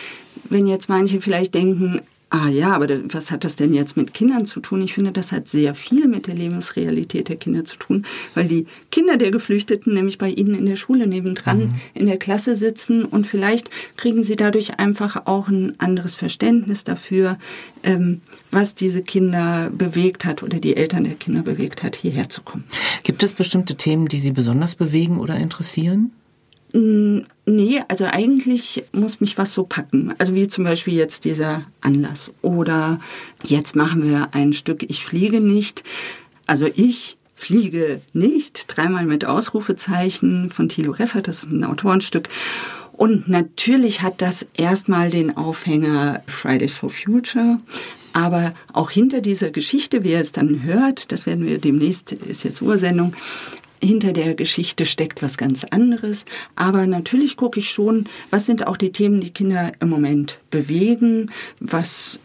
wenn 0.49 0.67
jetzt 0.67 0.89
manche 0.89 1.21
vielleicht 1.21 1.55
denken, 1.55 2.01
Ah 2.33 2.47
ja, 2.47 2.73
aber 2.73 2.87
was 3.13 3.29
hat 3.29 3.43
das 3.43 3.57
denn 3.57 3.73
jetzt 3.73 3.97
mit 3.97 4.13
Kindern 4.13 4.45
zu 4.45 4.61
tun? 4.61 4.81
Ich 4.81 4.93
finde, 4.93 5.11
das 5.11 5.33
hat 5.33 5.49
sehr 5.49 5.75
viel 5.75 6.07
mit 6.07 6.27
der 6.27 6.33
Lebensrealität 6.33 7.27
der 7.27 7.35
Kinder 7.35 7.65
zu 7.65 7.75
tun, 7.75 8.05
weil 8.35 8.47
die 8.47 8.67
Kinder 8.89 9.17
der 9.17 9.31
Geflüchteten 9.31 9.93
nämlich 9.93 10.17
bei 10.17 10.29
ihnen 10.29 10.55
in 10.55 10.65
der 10.65 10.77
Schule 10.77 11.07
nebendran 11.07 11.59
mhm. 11.59 11.73
in 11.93 12.05
der 12.05 12.15
Klasse 12.15 12.55
sitzen 12.55 13.03
und 13.03 13.27
vielleicht 13.27 13.69
kriegen 13.97 14.23
sie 14.23 14.37
dadurch 14.37 14.79
einfach 14.79 15.25
auch 15.25 15.49
ein 15.49 15.77
anderes 15.77 16.15
Verständnis 16.15 16.85
dafür, 16.85 17.37
ähm, 17.83 18.21
was 18.49 18.75
diese 18.75 19.01
Kinder 19.01 19.69
bewegt 19.69 20.23
hat 20.23 20.41
oder 20.41 20.61
die 20.61 20.77
Eltern 20.77 21.03
der 21.03 21.15
Kinder 21.15 21.41
bewegt 21.41 21.83
hat, 21.83 21.97
hierher 21.97 22.29
zu 22.29 22.43
kommen. 22.43 22.63
Gibt 23.03 23.23
es 23.23 23.33
bestimmte 23.33 23.75
Themen, 23.75 24.07
die 24.07 24.21
Sie 24.21 24.31
besonders 24.31 24.75
bewegen 24.75 25.19
oder 25.19 25.35
interessieren? 25.35 26.13
Nee, 26.73 27.81
also 27.87 28.05
eigentlich 28.05 28.83
muss 28.93 29.19
mich 29.19 29.37
was 29.37 29.53
so 29.53 29.63
packen. 29.63 30.13
Also 30.17 30.35
wie 30.35 30.47
zum 30.47 30.63
Beispiel 30.63 30.93
jetzt 30.93 31.25
dieser 31.25 31.63
Anlass. 31.81 32.31
Oder 32.41 32.99
jetzt 33.43 33.75
machen 33.75 34.03
wir 34.03 34.33
ein 34.33 34.53
Stück 34.53 34.83
Ich 34.89 35.03
fliege 35.03 35.41
nicht. 35.41 35.83
Also 36.47 36.67
ich 36.73 37.17
fliege 37.35 38.01
nicht. 38.13 38.65
Dreimal 38.67 39.05
mit 39.05 39.25
Ausrufezeichen 39.25 40.49
von 40.49 40.69
Thilo 40.69 40.93
Reffert. 40.93 41.27
Das 41.27 41.43
ist 41.43 41.51
ein 41.51 41.65
Autorenstück. 41.65 42.29
Und 42.93 43.27
natürlich 43.27 44.01
hat 44.01 44.21
das 44.21 44.47
erstmal 44.53 45.09
den 45.09 45.35
Aufhänger 45.35 46.23
Fridays 46.27 46.75
for 46.75 46.89
Future. 46.89 47.59
Aber 48.13 48.53
auch 48.73 48.91
hinter 48.91 49.21
dieser 49.21 49.51
Geschichte, 49.51 50.03
wie 50.03 50.11
ihr 50.11 50.19
es 50.19 50.31
dann 50.31 50.63
hört, 50.63 51.11
das 51.11 51.25
werden 51.25 51.45
wir 51.45 51.57
demnächst, 51.57 52.11
ist 52.11 52.43
jetzt 52.43 52.61
Ursendung, 52.61 53.13
hinter 53.81 54.13
der 54.13 54.35
Geschichte 54.35 54.85
steckt 54.85 55.21
was 55.21 55.37
ganz 55.37 55.63
anderes. 55.63 56.25
Aber 56.55 56.85
natürlich 56.87 57.35
gucke 57.37 57.59
ich 57.59 57.71
schon, 57.71 58.05
was 58.29 58.45
sind 58.45 58.67
auch 58.67 58.77
die 58.77 58.91
Themen, 58.91 59.21
die 59.21 59.31
Kinder 59.31 59.71
im 59.79 59.89
Moment 59.89 60.39
bewegen, 60.49 61.31
was 61.59 62.19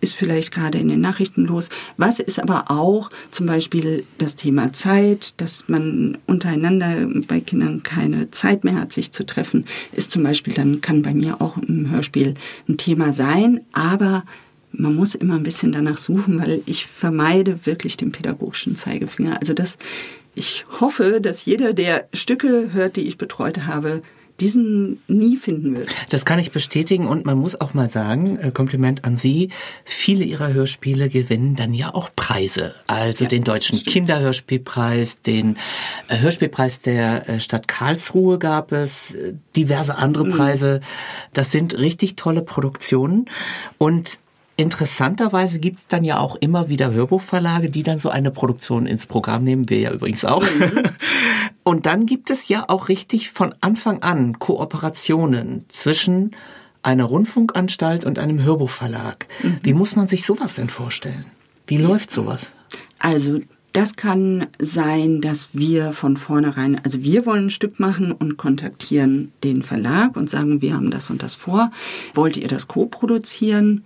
ist 0.00 0.14
vielleicht 0.14 0.52
gerade 0.52 0.78
in 0.78 0.88
den 0.88 1.00
Nachrichten 1.00 1.44
los. 1.44 1.68
Was 1.96 2.20
ist 2.20 2.38
aber 2.38 2.70
auch 2.70 3.10
zum 3.30 3.46
Beispiel 3.46 4.04
das 4.18 4.36
Thema 4.36 4.72
Zeit, 4.72 5.40
dass 5.40 5.68
man 5.68 6.18
untereinander 6.26 7.08
bei 7.28 7.40
Kindern 7.40 7.82
keine 7.82 8.30
Zeit 8.30 8.64
mehr 8.64 8.76
hat, 8.76 8.92
sich 8.92 9.12
zu 9.12 9.26
treffen, 9.26 9.64
ist 9.92 10.10
zum 10.10 10.22
Beispiel 10.22 10.54
dann 10.54 10.80
kann 10.80 11.02
bei 11.02 11.14
mir 11.14 11.40
auch 11.40 11.56
im 11.56 11.90
Hörspiel 11.90 12.34
ein 12.68 12.76
Thema 12.76 13.12
sein. 13.12 13.60
Aber 13.72 14.24
man 14.72 14.94
muss 14.94 15.14
immer 15.14 15.34
ein 15.34 15.42
bisschen 15.42 15.72
danach 15.72 15.98
suchen, 15.98 16.40
weil 16.40 16.62
ich 16.66 16.86
vermeide 16.86 17.66
wirklich 17.66 17.96
den 17.96 18.12
pädagogischen 18.12 18.76
Zeigefinger. 18.76 19.38
Also 19.40 19.54
das 19.54 19.78
ich 20.36 20.66
hoffe, 20.80 21.20
dass 21.20 21.46
jeder, 21.46 21.72
der 21.72 22.08
Stücke 22.12 22.70
hört, 22.72 22.96
die 22.96 23.08
ich 23.08 23.18
betreut 23.18 23.66
habe, 23.66 24.02
diesen 24.38 25.00
nie 25.08 25.38
finden 25.38 25.78
wird. 25.78 25.88
Das 26.10 26.26
kann 26.26 26.38
ich 26.38 26.52
bestätigen 26.52 27.06
und 27.06 27.24
man 27.24 27.38
muss 27.38 27.58
auch 27.58 27.72
mal 27.72 27.88
sagen, 27.88 28.38
äh, 28.38 28.50
Kompliment 28.50 29.04
an 29.04 29.16
Sie, 29.16 29.48
viele 29.86 30.24
Ihrer 30.24 30.52
Hörspiele 30.52 31.08
gewinnen 31.08 31.56
dann 31.56 31.72
ja 31.72 31.94
auch 31.94 32.10
Preise. 32.14 32.74
Also 32.86 33.24
ja, 33.24 33.30
den 33.30 33.44
Deutschen 33.44 33.82
Kinderhörspielpreis, 33.82 35.22
den 35.22 35.56
äh, 36.08 36.18
Hörspielpreis 36.18 36.82
der 36.82 37.28
äh, 37.28 37.40
Stadt 37.40 37.66
Karlsruhe 37.66 38.38
gab 38.38 38.72
es, 38.72 39.16
diverse 39.56 39.96
andere 39.96 40.26
mhm. 40.26 40.32
Preise. 40.32 40.80
Das 41.32 41.50
sind 41.50 41.78
richtig 41.78 42.16
tolle 42.16 42.42
Produktionen 42.42 43.30
und 43.78 44.18
Interessanterweise 44.58 45.58
gibt 45.58 45.80
es 45.80 45.86
dann 45.86 46.02
ja 46.02 46.18
auch 46.18 46.36
immer 46.36 46.68
wieder 46.68 46.90
Hörbuchverlage, 46.90 47.68
die 47.68 47.82
dann 47.82 47.98
so 47.98 48.08
eine 48.08 48.30
Produktion 48.30 48.86
ins 48.86 49.06
Programm 49.06 49.44
nehmen, 49.44 49.68
wir 49.68 49.80
ja 49.80 49.92
übrigens 49.92 50.24
auch. 50.24 50.42
Mhm. 50.42 50.84
Und 51.62 51.84
dann 51.84 52.06
gibt 52.06 52.30
es 52.30 52.48
ja 52.48 52.64
auch 52.68 52.88
richtig 52.88 53.32
von 53.32 53.54
Anfang 53.60 54.02
an 54.02 54.38
Kooperationen 54.38 55.66
zwischen 55.68 56.30
einer 56.82 57.04
Rundfunkanstalt 57.04 58.06
und 58.06 58.18
einem 58.18 58.42
Hörbuchverlag. 58.42 59.26
Mhm. 59.42 59.58
Wie 59.62 59.74
muss 59.74 59.96
man 59.96 60.08
sich 60.08 60.24
sowas 60.24 60.54
denn 60.54 60.70
vorstellen? 60.70 61.26
Wie 61.66 61.78
läuft 61.78 62.12
sowas? 62.12 62.52
Also 62.98 63.40
das 63.76 63.94
kann 63.94 64.46
sein, 64.58 65.20
dass 65.20 65.50
wir 65.52 65.92
von 65.92 66.16
vornherein, 66.16 66.80
also 66.82 67.02
wir 67.02 67.26
wollen 67.26 67.46
ein 67.46 67.50
Stück 67.50 67.78
machen 67.78 68.10
und 68.10 68.38
kontaktieren 68.38 69.32
den 69.44 69.62
Verlag 69.62 70.16
und 70.16 70.30
sagen, 70.30 70.62
wir 70.62 70.72
haben 70.72 70.90
das 70.90 71.10
und 71.10 71.22
das 71.22 71.34
vor. 71.34 71.70
Wollt 72.14 72.38
ihr 72.38 72.48
das 72.48 72.68
co-produzieren? 72.68 73.84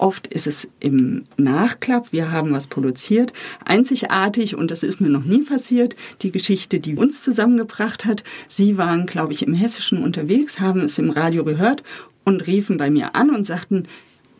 Oft 0.00 0.28
ist 0.28 0.46
es 0.46 0.66
im 0.80 1.24
Nachklapp, 1.36 2.10
wir 2.10 2.32
haben 2.32 2.52
was 2.52 2.68
produziert, 2.68 3.34
einzigartig 3.66 4.56
und 4.56 4.70
das 4.70 4.82
ist 4.82 4.98
mir 4.98 5.10
noch 5.10 5.24
nie 5.24 5.42
passiert. 5.42 5.94
Die 6.22 6.32
Geschichte, 6.32 6.80
die 6.80 6.96
uns 6.96 7.22
zusammengebracht 7.22 8.06
hat, 8.06 8.24
Sie 8.48 8.78
waren, 8.78 9.04
glaube 9.04 9.34
ich, 9.34 9.42
im 9.46 9.52
Hessischen 9.52 10.02
unterwegs, 10.02 10.58
haben 10.58 10.80
es 10.80 10.98
im 10.98 11.10
Radio 11.10 11.44
gehört 11.44 11.82
und 12.24 12.46
riefen 12.46 12.78
bei 12.78 12.88
mir 12.88 13.14
an 13.14 13.28
und 13.28 13.44
sagten, 13.44 13.88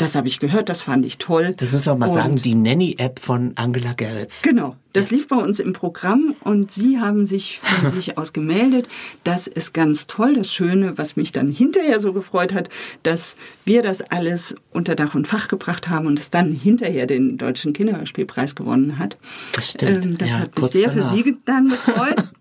das 0.01 0.15
habe 0.15 0.29
ich 0.29 0.41
gehört, 0.41 0.71
das 0.71 0.81
fand 0.81 1.05
ich 1.05 1.19
toll. 1.19 1.53
Das 1.59 1.71
muss 1.73 1.85
man 1.85 1.99
mal 1.99 2.09
und 2.09 2.15
sagen, 2.15 2.37
die 2.37 2.55
Nanny-App 2.55 3.19
von 3.19 3.53
Angela 3.57 3.93
Gerritz. 3.93 4.41
Genau, 4.41 4.77
das 4.95 5.11
ja. 5.11 5.19
lief 5.19 5.29
bei 5.29 5.37
uns 5.37 5.61
im 5.61 5.75
Programm 5.75 6.35
und 6.41 6.71
Sie 6.71 6.99
haben 6.99 7.27
sich 7.27 7.59
von 7.59 7.91
sich 7.95 8.17
aus 8.17 8.33
gemeldet. 8.33 8.89
Das 9.25 9.47
ist 9.47 9.75
ganz 9.75 10.07
toll. 10.07 10.35
Das 10.35 10.51
Schöne, 10.51 10.97
was 10.97 11.17
mich 11.17 11.33
dann 11.33 11.51
hinterher 11.51 12.01
so 12.01 12.15
gefreut 12.15 12.55
hat, 12.55 12.71
dass 13.03 13.37
wir 13.67 13.83
das 13.83 14.01
alles 14.01 14.55
unter 14.73 14.95
Dach 14.95 15.15
und 15.15 15.27
Fach 15.27 15.49
gebracht 15.49 15.89
haben 15.91 16.07
und 16.07 16.19
es 16.19 16.31
dann 16.31 16.51
hinterher 16.51 17.07
den 17.07 17.37
Deutschen 17.37 17.75
Kinderhörspielpreis 17.75 18.55
gewonnen 18.55 18.99
hat. 18.99 19.19
Das 19.55 19.73
stimmt. 19.73 20.07
Ähm, 20.07 20.19
das 20.19 20.31
ja, 20.31 20.39
hat 20.39 20.59
mich 20.59 20.71
sehr 20.71 20.89
danach. 20.89 21.11
für 21.11 21.23
Sie 21.23 21.37
dann 21.45 21.69
gefreut. 21.69 22.31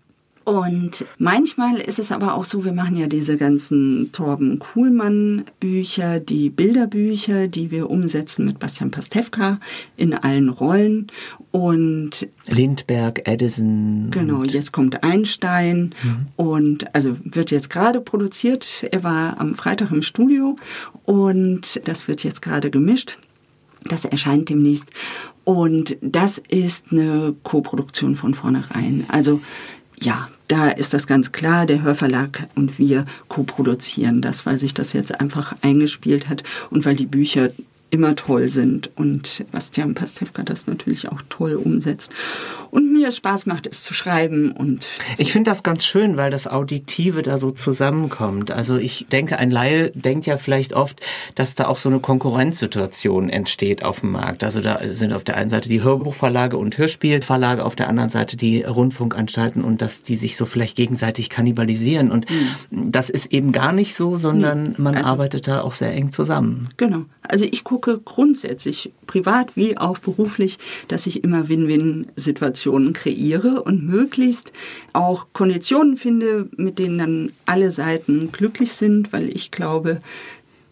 Und 0.50 1.04
manchmal 1.18 1.76
ist 1.76 2.00
es 2.00 2.10
aber 2.10 2.34
auch 2.34 2.44
so, 2.44 2.64
wir 2.64 2.72
machen 2.72 2.96
ja 2.96 3.06
diese 3.06 3.36
ganzen 3.36 4.10
Torben 4.10 4.58
Kuhlmann 4.58 5.44
Bücher, 5.60 6.18
die 6.18 6.50
Bilderbücher, 6.50 7.46
die 7.46 7.70
wir 7.70 7.88
umsetzen 7.88 8.46
mit 8.46 8.58
Bastian 8.58 8.90
Pastewka 8.90 9.60
in 9.96 10.12
allen 10.12 10.48
Rollen. 10.48 11.06
Und 11.52 12.26
Lindberg, 12.48 13.28
Edison. 13.28 14.08
Genau, 14.10 14.42
jetzt 14.42 14.72
kommt 14.72 15.04
Einstein 15.04 15.94
mhm. 16.02 16.26
und 16.34 16.96
also 16.96 17.16
wird 17.22 17.52
jetzt 17.52 17.70
gerade 17.70 18.00
produziert. 18.00 18.84
Er 18.90 19.04
war 19.04 19.38
am 19.38 19.54
Freitag 19.54 19.92
im 19.92 20.02
Studio 20.02 20.56
und 21.04 21.80
das 21.84 22.08
wird 22.08 22.24
jetzt 22.24 22.42
gerade 22.42 22.72
gemischt. 22.72 23.18
Das 23.84 24.04
erscheint 24.04 24.48
demnächst. 24.48 24.90
Und 25.44 25.96
das 26.00 26.38
ist 26.48 26.86
eine 26.90 27.36
Koproduktion 27.44 28.16
von 28.16 28.34
vornherein. 28.34 29.04
Also 29.06 29.40
ja, 30.00 30.28
da 30.50 30.68
ist 30.68 30.94
das 30.94 31.06
ganz 31.06 31.30
klar, 31.30 31.64
der 31.64 31.82
Hörverlag 31.82 32.48
und 32.56 32.78
wir 32.78 33.06
co-produzieren 33.28 34.20
das, 34.20 34.46
weil 34.46 34.58
sich 34.58 34.74
das 34.74 34.92
jetzt 34.92 35.20
einfach 35.20 35.54
eingespielt 35.62 36.28
hat 36.28 36.42
und 36.70 36.84
weil 36.84 36.96
die 36.96 37.06
Bücher 37.06 37.50
immer 37.90 38.14
toll 38.14 38.48
sind 38.48 38.90
und 38.96 39.44
Bastian 39.50 39.94
Pastewka 39.94 40.42
das 40.42 40.66
natürlich 40.66 41.08
auch 41.08 41.20
toll 41.28 41.54
umsetzt. 41.54 42.12
Und 42.70 42.92
mir 42.92 43.10
Spaß 43.10 43.46
macht, 43.46 43.66
es 43.66 43.82
zu 43.82 43.94
schreiben 43.94 44.52
und. 44.52 44.82
So. 44.82 44.88
Ich 45.18 45.32
finde 45.32 45.50
das 45.50 45.62
ganz 45.62 45.84
schön, 45.84 46.16
weil 46.16 46.30
das 46.30 46.46
Auditive 46.46 47.22
da 47.22 47.36
so 47.36 47.50
zusammenkommt. 47.50 48.52
Also 48.52 48.76
ich 48.76 49.06
denke, 49.10 49.38
ein 49.38 49.50
Laie 49.50 49.90
denkt 49.90 50.26
ja 50.26 50.36
vielleicht 50.36 50.72
oft, 50.72 51.00
dass 51.34 51.56
da 51.56 51.66
auch 51.66 51.76
so 51.76 51.88
eine 51.88 51.98
Konkurrenzsituation 51.98 53.28
entsteht 53.28 53.84
auf 53.84 54.00
dem 54.00 54.12
Markt. 54.12 54.44
Also 54.44 54.60
da 54.60 54.80
sind 54.90 55.12
auf 55.12 55.24
der 55.24 55.36
einen 55.36 55.50
Seite 55.50 55.68
die 55.68 55.82
Hörbuchverlage 55.82 56.56
und 56.56 56.78
Hörspielverlage, 56.78 57.64
auf 57.64 57.74
der 57.74 57.88
anderen 57.88 58.10
Seite 58.10 58.36
die 58.36 58.62
Rundfunkanstalten 58.62 59.64
und 59.64 59.82
dass 59.82 60.02
die 60.02 60.16
sich 60.16 60.36
so 60.36 60.46
vielleicht 60.46 60.76
gegenseitig 60.76 61.28
kannibalisieren. 61.28 62.12
Und 62.12 62.26
mhm. 62.30 62.92
das 62.92 63.10
ist 63.10 63.32
eben 63.32 63.50
gar 63.50 63.72
nicht 63.72 63.96
so, 63.96 64.16
sondern 64.16 64.62
nee. 64.62 64.74
man 64.78 64.96
also, 64.96 65.10
arbeitet 65.10 65.48
da 65.48 65.62
auch 65.62 65.74
sehr 65.74 65.92
eng 65.92 66.12
zusammen. 66.12 66.68
Genau. 66.76 67.04
Also 67.22 67.44
ich 67.44 67.64
gucke 67.64 67.79
gucke 67.80 67.98
grundsätzlich, 68.04 68.92
privat 69.06 69.56
wie 69.56 69.78
auch 69.78 69.98
beruflich, 69.98 70.58
dass 70.88 71.06
ich 71.06 71.24
immer 71.24 71.48
Win-Win-Situationen 71.48 72.92
kreiere 72.92 73.62
und 73.62 73.86
möglichst 73.86 74.52
auch 74.92 75.28
Konditionen 75.32 75.96
finde, 75.96 76.48
mit 76.56 76.78
denen 76.78 76.98
dann 76.98 77.32
alle 77.46 77.70
Seiten 77.70 78.32
glücklich 78.32 78.72
sind, 78.72 79.12
weil 79.12 79.34
ich 79.34 79.50
glaube, 79.50 80.02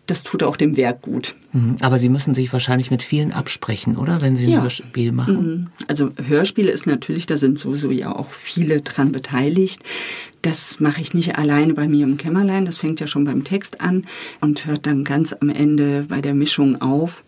das 0.08 0.22
tut 0.22 0.42
auch 0.42 0.56
dem 0.56 0.76
Werk 0.76 1.02
gut. 1.02 1.36
Mhm. 1.52 1.76
Aber 1.80 1.98
Sie 1.98 2.08
müssen 2.08 2.34
sich 2.34 2.50
wahrscheinlich 2.52 2.90
mit 2.90 3.02
vielen 3.02 3.30
absprechen, 3.30 3.96
oder? 3.96 4.22
Wenn 4.22 4.36
Sie 4.36 4.46
ein 4.46 4.52
ja. 4.52 4.62
Hörspiel 4.62 5.12
machen. 5.12 5.36
Mhm. 5.36 5.66
Also 5.86 6.10
Hörspiele 6.26 6.70
ist 6.70 6.86
natürlich, 6.86 7.26
da 7.26 7.36
sind 7.36 7.58
sowieso 7.58 7.90
ja 7.90 8.16
auch 8.16 8.30
viele 8.30 8.80
dran 8.80 9.12
beteiligt. 9.12 9.82
Das 10.40 10.80
mache 10.80 11.02
ich 11.02 11.12
nicht 11.12 11.36
alleine 11.36 11.74
bei 11.74 11.88
mir 11.88 12.04
im 12.04 12.16
Kämmerlein. 12.16 12.64
Das 12.64 12.76
fängt 12.76 13.00
ja 13.00 13.06
schon 13.06 13.24
beim 13.24 13.44
Text 13.44 13.82
an 13.82 14.06
und 14.40 14.64
hört 14.64 14.86
dann 14.86 15.04
ganz 15.04 15.34
am 15.38 15.50
Ende 15.50 16.06
bei 16.08 16.22
der 16.22 16.34
Mischung 16.34 16.80
auf. 16.80 17.22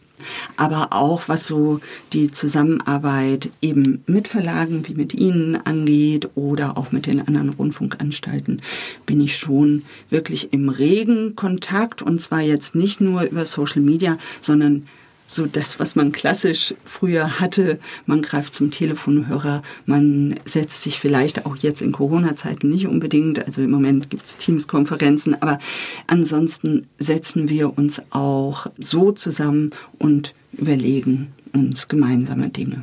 Aber 0.56 0.92
auch 0.92 1.28
was 1.28 1.46
so 1.46 1.80
die 2.12 2.30
Zusammenarbeit 2.30 3.50
eben 3.60 4.02
mit 4.06 4.28
Verlagen 4.28 4.86
wie 4.86 4.94
mit 4.94 5.14
Ihnen 5.14 5.56
angeht 5.56 6.30
oder 6.34 6.76
auch 6.76 6.92
mit 6.92 7.06
den 7.06 7.26
anderen 7.26 7.50
Rundfunkanstalten, 7.50 8.62
bin 9.06 9.20
ich 9.20 9.36
schon 9.36 9.82
wirklich 10.08 10.52
im 10.52 10.68
regen 10.68 11.36
Kontakt. 11.36 12.02
Und 12.02 12.20
zwar 12.20 12.40
jetzt 12.40 12.74
nicht 12.74 13.00
nur 13.00 13.22
über 13.22 13.44
Social 13.44 13.82
Media, 13.82 14.16
sondern 14.40 14.86
so 15.30 15.46
das, 15.46 15.78
was 15.78 15.94
man 15.94 16.10
klassisch 16.10 16.74
früher 16.82 17.38
hatte. 17.38 17.78
Man 18.04 18.20
greift 18.20 18.52
zum 18.52 18.72
Telefonhörer, 18.72 19.62
man 19.86 20.40
setzt 20.44 20.82
sich 20.82 20.98
vielleicht 20.98 21.46
auch 21.46 21.56
jetzt 21.56 21.80
in 21.80 21.92
Corona-Zeiten 21.92 22.68
nicht 22.68 22.88
unbedingt, 22.88 23.46
also 23.46 23.62
im 23.62 23.70
Moment 23.70 24.10
gibt 24.10 24.24
es 24.24 24.36
Teams-Konferenzen, 24.38 25.40
aber 25.40 25.60
ansonsten 26.08 26.88
setzen 26.98 27.48
wir 27.48 27.78
uns 27.78 28.02
auch 28.10 28.66
so 28.76 29.12
zusammen 29.12 29.70
und 29.98 30.34
überlegen 30.52 31.28
uns 31.52 31.86
gemeinsame 31.86 32.48
Dinge. 32.48 32.82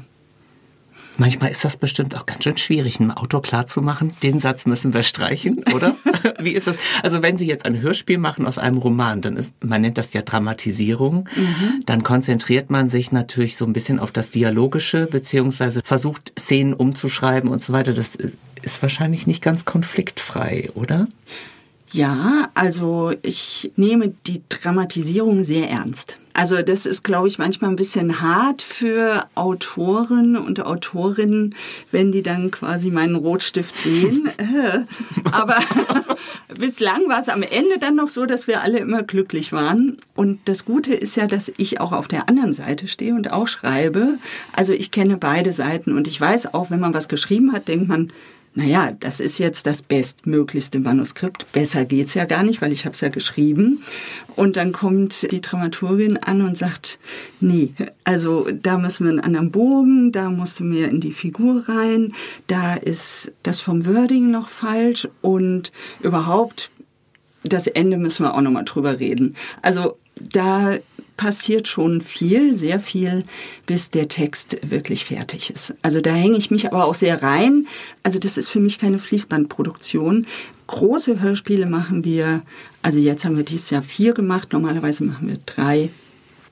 Manchmal 1.17 1.50
ist 1.51 1.65
das 1.65 1.77
bestimmt 1.77 2.15
auch 2.15 2.25
ganz 2.25 2.43
schön 2.43 2.57
schwierig, 2.57 3.00
einem 3.00 3.12
Autor 3.12 3.41
klarzumachen, 3.41 4.12
den 4.21 4.39
Satz 4.39 4.65
müssen 4.65 4.93
wir 4.93 5.03
streichen, 5.03 5.63
oder? 5.74 5.95
Wie 6.39 6.51
ist 6.51 6.67
das? 6.67 6.75
Also 7.01 7.21
wenn 7.24 7.38
Sie 7.38 7.47
jetzt 7.47 7.65
ein 7.65 7.81
Hörspiel 7.81 8.17
machen 8.17 8.45
aus 8.45 8.57
einem 8.57 8.77
Roman, 8.77 9.21
dann 9.21 9.36
ist, 9.36 9.53
man 9.63 9.81
nennt 9.81 9.97
das 9.97 10.13
ja 10.13 10.21
Dramatisierung, 10.21 11.27
mhm. 11.36 11.81
dann 11.86 12.03
konzentriert 12.03 12.69
man 12.69 12.89
sich 12.89 13.12
natürlich 13.12 13.57
so 13.57 13.65
ein 13.65 13.74
bisschen 13.74 14.00
auf 14.00 14.12
das 14.12 14.29
Dialogische, 14.29 15.07
beziehungsweise 15.07 15.81
versucht 15.83 16.33
Szenen 16.39 16.74
umzuschreiben 16.74 17.50
und 17.50 17.63
so 17.63 17.74
weiter. 17.74 17.93
Das 17.93 18.15
ist 18.15 18.81
wahrscheinlich 18.81 19.27
nicht 19.27 19.41
ganz 19.41 19.65
konfliktfrei, 19.65 20.69
oder? 20.75 21.07
Ja, 21.91 22.50
also 22.53 23.13
ich 23.22 23.72
nehme 23.75 24.13
die 24.25 24.41
Dramatisierung 24.50 25.44
sehr 25.44 25.70
ernst. 25.70 26.17
Also 26.34 26.62
das 26.62 26.86
ist, 26.86 27.03
glaube 27.03 27.27
ich, 27.27 27.39
manchmal 27.39 27.72
ein 27.72 27.77
bisschen 27.77 28.22
hart 28.22 28.62
für 28.62 29.25
Autoren 29.34 30.38
und 30.38 30.63
Autorinnen, 30.63 31.56
wenn 31.91 32.12
die 32.12 32.22
dann 32.22 32.51
quasi 32.51 32.91
meinen 32.91 33.15
Rotstift 33.15 33.75
sehen. 33.75 34.29
Aber 35.32 35.58
bislang 36.60 37.08
war 37.08 37.20
es 37.20 37.29
am 37.29 37.41
Ende 37.41 37.79
dann 37.79 37.96
noch 37.96 38.10
so, 38.10 38.27
dass 38.27 38.48
wir 38.48 38.62
alle 38.62 38.77
immer 38.77 39.01
glücklich 39.01 39.51
waren. 39.51 39.98
Und 40.13 40.39
das 40.46 40.65
Gute 40.65 40.94
ist 40.94 41.17
ja, 41.17 41.25
dass 41.25 41.51
ich 41.58 41.79
auch 41.79 41.91
auf 41.91 42.08
der 42.08 42.29
anderen 42.29 42.53
Seite 42.53 42.88
stehe 42.88 43.15
und 43.15 43.32
auch 43.32 43.48
schreibe. 43.48 44.20
Also 44.53 44.74
ich 44.74 44.91
kenne 44.91 45.17
beide 45.17 45.53
Seiten 45.53 45.94
und 45.94 46.08
ich 46.08 46.22
weiß 46.22 46.53
auch, 46.53 46.70
wenn 46.70 46.79
man 46.79 46.94
was 46.94 47.08
geschrieben 47.08 47.51
hat, 47.51 47.67
denkt 47.67 47.88
man, 47.88 48.12
naja, 48.57 48.91
das 48.99 49.19
ist 49.19 49.37
jetzt 49.37 49.67
das 49.67 49.83
bestmöglichste 49.83 50.79
Manuskript. 50.79 51.45
Besser 51.51 51.85
geht's 51.85 52.15
ja 52.15 52.25
gar 52.25 52.41
nicht, 52.41 52.59
weil 52.59 52.71
ich 52.71 52.85
habe 52.85 52.93
es 52.93 53.01
ja 53.01 53.09
geschrieben. 53.09 53.83
Und 54.35 54.57
dann 54.57 54.71
kommt 54.71 55.31
die 55.31 55.41
Dramaturgin 55.41 56.17
an 56.17 56.41
und 56.41 56.57
sagt, 56.57 56.97
nee, 57.39 57.73
also 58.03 58.47
da 58.51 58.79
müssen 58.79 59.03
wir 59.03 59.11
einen 59.11 59.19
anderen 59.19 59.51
Bogen, 59.51 60.11
da 60.11 60.31
musst 60.31 60.59
du 60.59 60.63
mehr 60.63 60.89
in 60.89 61.01
die 61.01 61.11
Figur 61.11 61.69
rein, 61.69 62.13
da 62.47 62.73
ist 62.73 63.31
das 63.43 63.61
vom 63.61 63.85
Wording 63.85 64.31
noch 64.31 64.49
falsch 64.49 65.07
und 65.21 65.71
überhaupt 66.01 66.71
das 67.43 67.67
Ende 67.67 67.97
müssen 67.97 68.23
wir 68.23 68.33
auch 68.33 68.41
nochmal 68.41 68.65
drüber 68.65 68.97
reden. 68.99 69.35
Also 69.61 69.99
da 70.33 70.77
passiert 71.17 71.67
schon 71.67 72.01
viel, 72.01 72.55
sehr 72.55 72.79
viel, 72.79 73.24
bis 73.65 73.89
der 73.89 74.07
Text 74.07 74.57
wirklich 74.62 75.05
fertig 75.05 75.50
ist. 75.50 75.74
Also 75.81 76.00
da 76.00 76.13
hänge 76.13 76.38
ich 76.38 76.51
mich 76.51 76.67
aber 76.67 76.86
auch 76.86 76.95
sehr 76.95 77.21
rein. 77.21 77.67
Also 78.03 78.19
das 78.19 78.38
ist 78.38 78.50
für 78.50 78.59
mich 78.59 78.79
keine 78.79 79.00
Fließbandproduktion. 79.00 80.27
Große 80.67 81.19
Hörspiele 81.19 81.65
machen 81.65 82.05
wir, 82.05 82.41
also 82.81 83.00
jetzt 83.00 83.25
haben 83.25 83.38
wir 83.38 83.43
dieses 83.43 83.69
Jahr 83.69 83.81
vier 83.81 84.13
gemacht, 84.13 84.53
normalerweise 84.53 85.03
machen 85.03 85.27
wir 85.27 85.38
drei. 85.45 85.89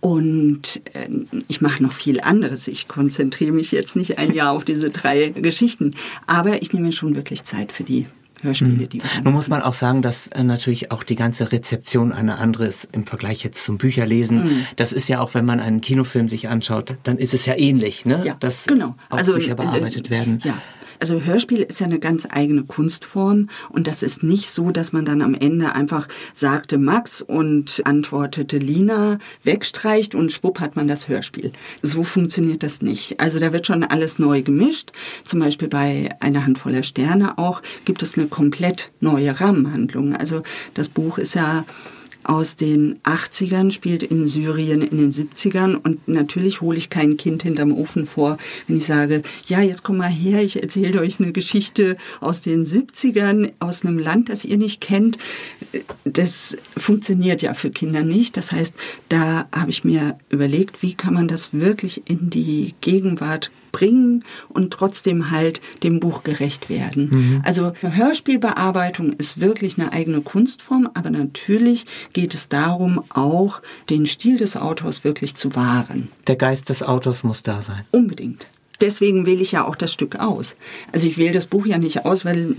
Und 0.01 0.81
äh, 0.93 1.09
ich 1.47 1.61
mache 1.61 1.81
noch 1.81 1.93
viel 1.93 2.19
anderes. 2.19 2.67
Ich 2.67 2.87
konzentriere 2.87 3.51
mich 3.51 3.71
jetzt 3.71 3.95
nicht 3.95 4.17
ein 4.17 4.33
Jahr 4.33 4.51
auf 4.51 4.63
diese 4.63 4.89
drei 4.89 5.29
Geschichten. 5.29 5.95
Aber 6.27 6.61
ich 6.61 6.73
nehme 6.73 6.91
schon 6.91 7.15
wirklich 7.15 7.43
Zeit 7.43 7.71
für 7.71 7.83
die 7.83 8.05
Hörspiele, 8.41 8.87
die 8.87 9.01
wir 9.01 9.21
Nun 9.23 9.33
muss 9.33 9.49
man 9.49 9.61
auch 9.61 9.73
sagen, 9.73 10.01
dass 10.01 10.27
äh, 10.27 10.43
natürlich 10.43 10.91
auch 10.91 11.03
die 11.03 11.15
ganze 11.15 11.51
Rezeption 11.51 12.11
eine 12.11 12.37
andere 12.37 12.65
ist 12.65 12.87
im 12.91 13.05
Vergleich 13.05 13.43
jetzt 13.43 13.63
zum 13.63 13.77
Bücherlesen. 13.77 14.43
Mhm. 14.43 14.65
Das 14.75 14.93
ist 14.93 15.07
ja 15.07 15.19
auch, 15.19 15.33
wenn 15.33 15.45
man 15.45 15.59
einen 15.59 15.81
Kinofilm 15.81 16.27
sich 16.27 16.47
anschaut, 16.47 16.97
dann 17.03 17.17
ist 17.17 17.33
es 17.33 17.45
ja 17.45 17.55
ähnlich, 17.57 18.05
ne? 18.05 18.21
Ja, 18.25 18.35
dass 18.39 18.65
genau. 18.65 18.95
auch 19.09 19.17
also, 19.17 19.33
Bücher 19.33 19.55
bearbeitet 19.55 20.07
äh, 20.07 20.11
werden. 20.11 20.39
Ja, 20.43 20.61
also 21.05 21.21
Hörspiel 21.21 21.61
ist 21.61 21.81
ja 21.81 21.85
eine 21.85 21.99
ganz 21.99 22.27
eigene 22.31 22.63
Kunstform 22.63 23.51
und 23.69 23.85
das 23.85 24.01
ist 24.01 24.23
nicht 24.23 24.49
so, 24.49 24.71
dass 24.71 24.91
man 24.91 25.05
dann 25.05 25.21
am 25.21 25.35
Ende 25.35 25.73
einfach 25.73 26.07
sagte 26.33 26.79
Max 26.79 27.21
und 27.21 27.83
antwortete 27.85 28.57
Lina, 28.57 29.19
wegstreicht 29.43 30.15
und 30.15 30.31
schwupp 30.31 30.59
hat 30.59 30.75
man 30.75 30.87
das 30.87 31.07
Hörspiel. 31.07 31.51
So 31.83 32.03
funktioniert 32.03 32.63
das 32.63 32.81
nicht. 32.81 33.19
Also 33.19 33.39
da 33.39 33.53
wird 33.53 33.67
schon 33.67 33.83
alles 33.83 34.17
neu 34.17 34.41
gemischt. 34.41 34.93
Zum 35.25 35.41
Beispiel 35.41 35.67
bei 35.67 36.09
einer 36.21 36.43
Handvoller 36.43 36.81
Sterne 36.81 37.37
auch 37.37 37.61
gibt 37.85 38.01
es 38.01 38.17
eine 38.17 38.25
komplett 38.25 38.91
neue 38.99 39.39
Rahmenhandlung. 39.39 40.15
Also 40.15 40.41
das 40.73 40.89
Buch 40.89 41.19
ist 41.19 41.35
ja 41.35 41.65
aus 42.25 42.55
den 42.55 42.99
80ern, 43.03 43.71
spielt 43.71 44.03
in 44.03 44.27
Syrien 44.27 44.81
in 44.81 44.97
den 44.97 45.13
70ern 45.13 45.75
und 45.75 46.07
natürlich 46.07 46.61
hole 46.61 46.77
ich 46.77 46.89
kein 46.89 47.17
Kind 47.17 47.43
hinterm 47.43 47.71
Ofen 47.71 48.05
vor, 48.05 48.37
wenn 48.67 48.77
ich 48.77 48.85
sage, 48.85 49.21
ja, 49.47 49.61
jetzt 49.61 49.83
komm 49.83 49.97
mal 49.97 50.09
her, 50.09 50.41
ich 50.41 50.61
erzähle 50.61 51.01
euch 51.01 51.19
eine 51.19 51.31
Geschichte 51.31 51.97
aus 52.19 52.41
den 52.41 52.65
70ern, 52.65 53.51
aus 53.59 53.85
einem 53.85 53.99
Land, 53.99 54.29
das 54.29 54.43
ihr 54.43 54.57
nicht 54.57 54.81
kennt. 54.81 55.17
Das 56.03 56.57
funktioniert 56.75 57.41
ja 57.41 57.53
für 57.53 57.69
Kinder 57.69 58.03
nicht. 58.03 58.37
Das 58.37 58.51
heißt, 58.51 58.73
da 59.09 59.47
habe 59.51 59.69
ich 59.69 59.83
mir 59.83 60.17
überlegt, 60.29 60.81
wie 60.81 60.95
kann 60.95 61.13
man 61.13 61.27
das 61.27 61.53
wirklich 61.53 62.03
in 62.05 62.29
die 62.29 62.73
Gegenwart 62.81 63.51
bringen 63.75 64.23
und 64.47 64.71
trotzdem 64.71 65.31
halt 65.31 65.59
dem 65.83 65.99
Buch 65.99 66.23
gerecht 66.23 66.69
werden. 66.69 67.09
Mhm. 67.11 67.41
Also 67.43 67.73
eine 67.81 67.93
Hörspielbearbeitung 67.93 69.11
ist 69.13 69.41
wirklich 69.41 69.77
eine 69.77 69.91
eigene 69.91 70.21
Kunstform, 70.21 70.89
aber 70.93 71.09
natürlich 71.09 71.85
geht 72.15 72.33
es 72.33 72.47
darum, 72.47 73.03
auch 73.09 73.61
den 73.89 74.05
Stil 74.07 74.37
des 74.37 74.55
Autors 74.55 75.03
wirklich 75.03 75.35
zu 75.35 75.53
wahren. 75.53 76.07
Der 76.27 76.37
Geist 76.37 76.69
des 76.69 76.81
Autors 76.81 77.23
muss 77.23 77.43
da 77.43 77.61
sein. 77.61 77.83
Unbedingt. 77.91 78.47
Deswegen 78.81 79.25
wähle 79.25 79.41
ich 79.41 79.51
ja 79.51 79.65
auch 79.65 79.75
das 79.75 79.91
Stück 79.93 80.15
aus. 80.15 80.55
Also 80.91 81.07
ich 81.07 81.17
wähle 81.17 81.33
das 81.33 81.47
Buch 81.47 81.65
ja 81.65 81.77
nicht 81.77 82.05
aus, 82.05 82.25
weil 82.25 82.55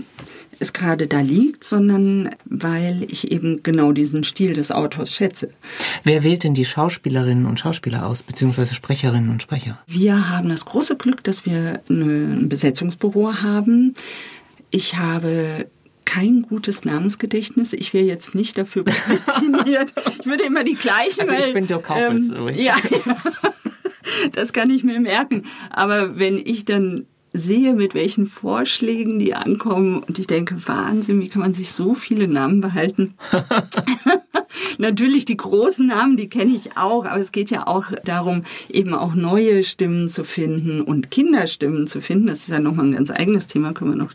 es 0.59 0.73
gerade 0.73 1.07
da 1.07 1.19
liegt, 1.21 1.63
sondern 1.63 2.29
weil 2.45 3.05
ich 3.09 3.31
eben 3.31 3.63
genau 3.63 3.91
diesen 3.91 4.23
Stil 4.23 4.53
des 4.53 4.71
Autors 4.71 5.11
schätze. 5.11 5.49
Wer 6.03 6.23
wählt 6.23 6.43
denn 6.43 6.53
die 6.53 6.65
Schauspielerinnen 6.65 7.47
und 7.47 7.59
Schauspieler 7.59 8.05
aus, 8.05 8.23
beziehungsweise 8.23 8.75
Sprecherinnen 8.75 9.31
und 9.31 9.41
Sprecher? 9.41 9.79
Wir 9.87 10.29
haben 10.29 10.49
das 10.49 10.65
große 10.65 10.97
Glück, 10.97 11.23
dass 11.23 11.45
wir 11.47 11.81
ein 11.89 12.47
Besetzungsbüro 12.47 13.41
haben. 13.41 13.95
Ich 14.69 14.97
habe 14.97 15.67
kein 16.07 16.43
gutes 16.43 16.85
Namensgedächtnis. 16.85 17.73
Ich 17.73 17.93
wäre 17.93 18.05
jetzt 18.05 18.33
nicht 18.33 18.57
dafür 18.57 18.85
prädestiniert. 18.85 19.93
ich 20.19 20.25
würde 20.25 20.45
immer 20.45 20.63
die 20.63 20.75
gleichen. 20.75 21.29
Also 21.29 21.33
ich 21.33 21.53
bin 21.53 21.67
Dirk 21.67 21.83
Kaufels. 21.83 22.29
Ähm, 22.29 22.47
ja, 22.55 22.75
ja, 23.05 23.17
das 24.31 24.53
kann 24.53 24.69
ich 24.69 24.85
mir 24.85 24.99
merken. 25.01 25.43
Aber 25.69 26.17
wenn 26.17 26.37
ich 26.37 26.63
dann 26.63 27.05
sehe, 27.33 27.73
mit 27.73 27.93
welchen 27.93 28.25
Vorschlägen 28.25 29.19
die 29.19 29.35
ankommen 29.35 30.03
und 30.03 30.19
ich 30.19 30.27
denke, 30.27 30.55
Wahnsinn, 30.67 31.21
wie 31.21 31.29
kann 31.29 31.41
man 31.41 31.53
sich 31.53 31.71
so 31.71 31.93
viele 31.93 32.27
Namen 32.27 32.61
behalten? 32.61 33.15
Natürlich 34.77 35.25
die 35.25 35.37
großen 35.37 35.87
Namen, 35.87 36.17
die 36.17 36.29
kenne 36.29 36.55
ich 36.55 36.77
auch, 36.77 37.05
aber 37.05 37.19
es 37.19 37.31
geht 37.31 37.49
ja 37.49 37.67
auch 37.67 37.85
darum, 38.05 38.43
eben 38.69 38.93
auch 38.93 39.13
neue 39.13 39.63
Stimmen 39.63 40.09
zu 40.09 40.23
finden 40.23 40.81
und 40.81 41.11
Kinderstimmen 41.11 41.87
zu 41.87 42.01
finden. 42.01 42.27
Das 42.27 42.39
ist 42.39 42.49
ja 42.49 42.59
nochmal 42.59 42.85
ein 42.85 42.93
ganz 42.93 43.11
eigenes 43.11 43.47
Thema, 43.47 43.73
können 43.73 43.91
wir 43.91 43.97
noch 43.97 44.13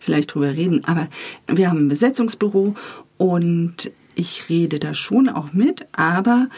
vielleicht 0.00 0.34
drüber 0.34 0.52
reden. 0.52 0.84
Aber 0.84 1.08
wir 1.46 1.68
haben 1.68 1.86
ein 1.86 1.88
Besetzungsbüro 1.88 2.74
und 3.18 3.90
ich 4.14 4.48
rede 4.48 4.78
da 4.78 4.94
schon 4.94 5.28
auch 5.28 5.52
mit, 5.52 5.86
aber 5.92 6.48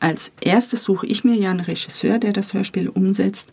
als 0.00 0.32
erstes 0.40 0.82
suche 0.82 1.06
ich 1.06 1.24
mir 1.24 1.34
ja 1.34 1.50
einen 1.50 1.60
Regisseur, 1.60 2.18
der 2.18 2.32
das 2.32 2.52
Hörspiel 2.52 2.88
umsetzt 2.88 3.52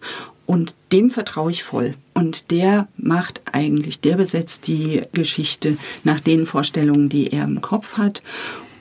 und 0.52 0.76
dem 0.92 1.10
vertraue 1.10 1.50
ich 1.50 1.64
voll. 1.64 1.94
Und 2.14 2.52
der 2.52 2.90
macht 2.98 3.40
eigentlich, 3.54 4.02
der 4.02 4.18
besetzt 4.18 4.68
die 4.68 5.02
Geschichte 5.14 5.78
nach 6.04 6.20
den 6.20 6.46
Vorstellungen, 6.46 7.08
die 7.08 7.32
er 7.32 7.46
im 7.46 7.62
Kopf 7.62 7.94
hat. 7.94 8.22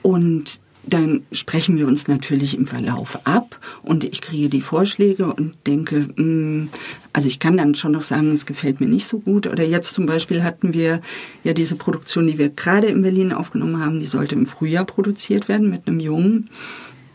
Und 0.01 0.59
dann 0.83 1.23
sprechen 1.31 1.77
wir 1.77 1.87
uns 1.87 2.09
natürlich 2.09 2.57
im 2.57 2.67
Verlauf 2.67 3.25
ab 3.25 3.57
und 3.83 4.03
ich 4.03 4.19
kriege 4.19 4.49
die 4.49 4.59
Vorschläge 4.59 5.33
und 5.33 5.55
denke, 5.65 6.09
mh, 6.17 6.23
mm, 6.23 6.69
also 7.13 7.29
ich 7.29 7.39
kann 7.39 7.55
dann 7.55 7.73
schon 7.73 7.93
noch 7.93 8.01
sagen, 8.01 8.33
es 8.33 8.45
gefällt 8.45 8.81
mir 8.81 8.89
nicht 8.89 9.05
so 9.05 9.19
gut. 9.19 9.47
Oder 9.47 9.63
jetzt 9.63 9.93
zum 9.93 10.05
Beispiel 10.05 10.43
hatten 10.43 10.73
wir 10.73 10.99
ja 11.45 11.53
diese 11.53 11.77
Produktion, 11.77 12.27
die 12.27 12.37
wir 12.37 12.49
gerade 12.49 12.87
in 12.87 13.01
Berlin 13.01 13.31
aufgenommen 13.31 13.79
haben, 13.79 14.01
die 14.01 14.07
sollte 14.07 14.35
im 14.35 14.45
Frühjahr 14.45 14.83
produziert 14.83 15.47
werden 15.47 15.69
mit 15.69 15.87
einem 15.87 16.01
Jungen, 16.01 16.49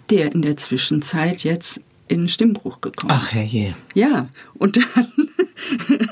der 0.09 0.33
in 0.33 0.40
der 0.40 0.57
Zwischenzeit 0.57 1.45
jetzt 1.45 1.83
in 2.09 2.29
Stimmbruch 2.29 2.81
gekommen. 2.81 3.12
Ach 3.14 3.33
herrje. 3.33 3.75
Ja, 3.95 4.29
und 4.55 4.77
dann 4.77 6.09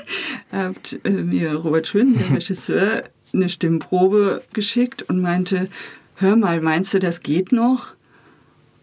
hat 0.51 0.99
äh, 1.03 1.09
mir 1.09 1.53
Robert 1.55 1.87
Schön, 1.87 2.17
der 2.17 2.37
Regisseur, 2.37 3.03
eine 3.33 3.49
Stimmprobe 3.49 4.43
geschickt 4.53 5.03
und 5.03 5.19
meinte, 5.21 5.69
hör 6.15 6.35
mal, 6.35 6.61
meinst 6.61 6.93
du, 6.93 6.99
das 6.99 7.21
geht 7.21 7.51
noch? 7.51 7.95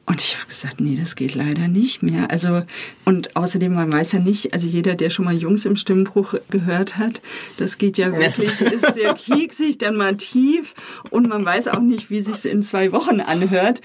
Und 0.04 0.20
ich 0.20 0.36
habe 0.36 0.46
gesagt, 0.48 0.80
nee, 0.80 0.96
das 0.96 1.14
geht 1.14 1.36
leider 1.36 1.68
nicht 1.68 2.02
mehr. 2.02 2.30
Also 2.30 2.62
und 3.04 3.36
außerdem 3.36 3.72
man 3.72 3.92
weiß 3.92 4.12
ja 4.12 4.18
nicht, 4.18 4.52
also 4.52 4.66
jeder, 4.66 4.96
der 4.96 5.10
schon 5.10 5.24
mal 5.24 5.34
Jungs 5.34 5.64
im 5.64 5.76
Stimmbruch 5.76 6.34
gehört 6.50 6.98
hat, 6.98 7.22
das 7.56 7.78
geht 7.78 7.98
ja 7.98 8.12
wirklich, 8.12 8.60
ist 8.60 8.94
sehr 8.94 9.14
kieksig, 9.14 9.78
dann 9.78 9.96
mal 9.96 10.16
tief 10.16 10.74
und 11.10 11.28
man 11.28 11.44
weiß 11.44 11.68
auch 11.68 11.80
nicht, 11.80 12.10
wie 12.10 12.20
sich 12.20 12.44
in 12.44 12.62
zwei 12.62 12.90
Wochen 12.90 13.20
anhört. 13.20 13.80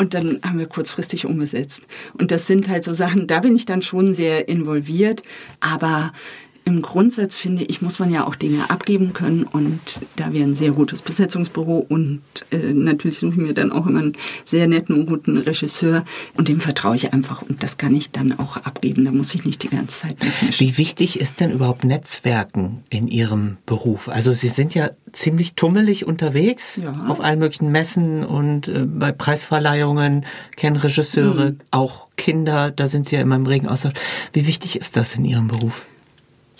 Und 0.00 0.14
dann 0.14 0.40
haben 0.42 0.58
wir 0.58 0.64
kurzfristig 0.64 1.26
umgesetzt. 1.26 1.82
Und 2.14 2.30
das 2.30 2.46
sind 2.46 2.70
halt 2.70 2.84
so 2.84 2.94
Sachen, 2.94 3.26
da 3.26 3.40
bin 3.40 3.54
ich 3.54 3.66
dann 3.66 3.82
schon 3.82 4.14
sehr 4.14 4.48
involviert. 4.48 5.22
Aber 5.60 6.14
im 6.64 6.82
Grundsatz 6.82 7.36
finde 7.36 7.64
ich, 7.64 7.82
muss 7.82 7.98
man 7.98 8.10
ja 8.10 8.26
auch 8.26 8.34
Dinge 8.34 8.70
abgeben 8.70 9.12
können 9.12 9.44
und 9.44 9.80
da 10.16 10.32
wir 10.32 10.44
ein 10.44 10.54
sehr 10.54 10.72
gutes 10.72 11.02
Besetzungsbüro 11.02 11.78
und 11.88 12.20
äh, 12.50 12.72
natürlich 12.72 13.20
suche 13.20 13.32
ich 13.32 13.38
mir 13.38 13.54
dann 13.54 13.72
auch 13.72 13.86
immer 13.86 14.00
einen 14.00 14.12
sehr 14.44 14.66
netten 14.66 14.94
und 14.94 15.06
guten 15.06 15.36
Regisseur 15.36 16.04
und 16.34 16.48
dem 16.48 16.60
vertraue 16.60 16.96
ich 16.96 17.12
einfach 17.12 17.42
und 17.42 17.62
das 17.62 17.78
kann 17.78 17.94
ich 17.94 18.10
dann 18.10 18.38
auch 18.38 18.56
abgeben. 18.58 19.04
Da 19.04 19.12
muss 19.12 19.34
ich 19.34 19.44
nicht 19.44 19.62
die 19.62 19.68
ganze 19.68 20.00
Zeit 20.00 20.22
mitmischen. 20.22 20.66
Wie 20.66 20.78
wichtig 20.78 21.18
ist 21.20 21.40
denn 21.40 21.50
überhaupt 21.50 21.84
Netzwerken 21.84 22.84
in 22.90 23.08
Ihrem 23.08 23.56
Beruf? 23.66 24.08
Also 24.08 24.32
Sie 24.32 24.48
sind 24.48 24.74
ja 24.74 24.90
ziemlich 25.12 25.54
tummelig 25.54 26.06
unterwegs 26.06 26.76
ja. 26.76 27.06
auf 27.08 27.20
allen 27.20 27.38
möglichen 27.38 27.72
Messen 27.72 28.24
und 28.24 28.68
äh, 28.68 28.84
bei 28.86 29.12
Preisverleihungen, 29.12 30.24
kennen 30.56 30.76
Regisseure, 30.76 31.52
mhm. 31.52 31.58
auch 31.70 32.06
Kinder, 32.16 32.70
da 32.70 32.86
sind 32.86 33.08
Sie 33.08 33.16
ja 33.16 33.22
immer 33.22 33.36
im 33.36 33.46
regen 33.46 33.66
Austausch. 33.66 33.94
Wie 34.32 34.46
wichtig 34.46 34.76
ist 34.76 34.96
das 34.96 35.14
in 35.14 35.24
Ihrem 35.24 35.48
Beruf? 35.48 35.86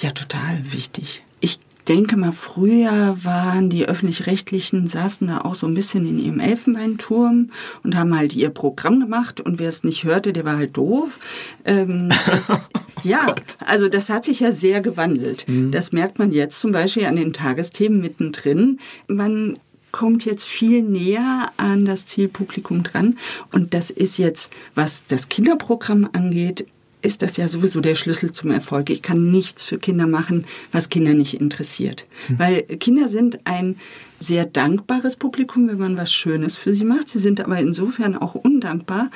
Ja, 0.00 0.10
total 0.10 0.72
wichtig. 0.72 1.22
Ich 1.40 1.58
denke 1.86 2.16
mal, 2.16 2.32
früher 2.32 3.16
waren 3.22 3.68
die 3.68 3.86
öffentlich-rechtlichen, 3.86 4.86
saßen 4.86 5.26
da 5.26 5.42
auch 5.42 5.54
so 5.54 5.66
ein 5.66 5.74
bisschen 5.74 6.06
in 6.06 6.18
ihrem 6.18 6.40
Elfenbeinturm 6.40 7.50
und 7.82 7.96
haben 7.96 8.16
halt 8.16 8.34
ihr 8.34 8.50
Programm 8.50 9.00
gemacht 9.00 9.40
und 9.40 9.58
wer 9.58 9.68
es 9.68 9.84
nicht 9.84 10.04
hörte, 10.04 10.32
der 10.32 10.44
war 10.44 10.56
halt 10.56 10.76
doof. 10.76 11.18
Ähm, 11.64 12.10
das, 12.26 12.50
ja, 13.02 13.34
oh 13.36 13.64
also 13.66 13.88
das 13.88 14.08
hat 14.08 14.24
sich 14.24 14.40
ja 14.40 14.52
sehr 14.52 14.80
gewandelt. 14.80 15.46
Mhm. 15.48 15.70
Das 15.70 15.92
merkt 15.92 16.18
man 16.18 16.32
jetzt 16.32 16.60
zum 16.60 16.72
Beispiel 16.72 17.06
an 17.06 17.16
den 17.16 17.32
Tagesthemen 17.32 18.00
mittendrin. 18.00 18.78
Man 19.06 19.58
kommt 19.92 20.24
jetzt 20.24 20.46
viel 20.46 20.82
näher 20.82 21.50
an 21.56 21.84
das 21.84 22.06
Zielpublikum 22.06 22.82
dran. 22.82 23.18
Und 23.52 23.74
das 23.74 23.90
ist 23.90 24.18
jetzt, 24.18 24.52
was 24.74 25.04
das 25.06 25.28
Kinderprogramm 25.28 26.08
angeht, 26.12 26.66
ist 27.02 27.22
das 27.22 27.36
ja 27.36 27.48
sowieso 27.48 27.80
der 27.80 27.94
Schlüssel 27.94 28.32
zum 28.32 28.50
Erfolg. 28.50 28.90
Ich 28.90 29.02
kann 29.02 29.30
nichts 29.30 29.64
für 29.64 29.78
Kinder 29.78 30.06
machen, 30.06 30.46
was 30.72 30.88
Kinder 30.88 31.14
nicht 31.14 31.40
interessiert. 31.40 32.06
Hm. 32.26 32.38
Weil 32.38 32.62
Kinder 32.62 33.08
sind 33.08 33.40
ein 33.44 33.76
sehr 34.18 34.44
dankbares 34.44 35.16
Publikum, 35.16 35.68
wenn 35.68 35.78
man 35.78 35.96
was 35.96 36.12
Schönes 36.12 36.56
für 36.56 36.74
sie 36.74 36.84
macht. 36.84 37.08
Sie 37.08 37.18
sind 37.18 37.40
aber 37.40 37.58
insofern 37.58 38.16
auch 38.16 38.34
undankbar, 38.34 39.10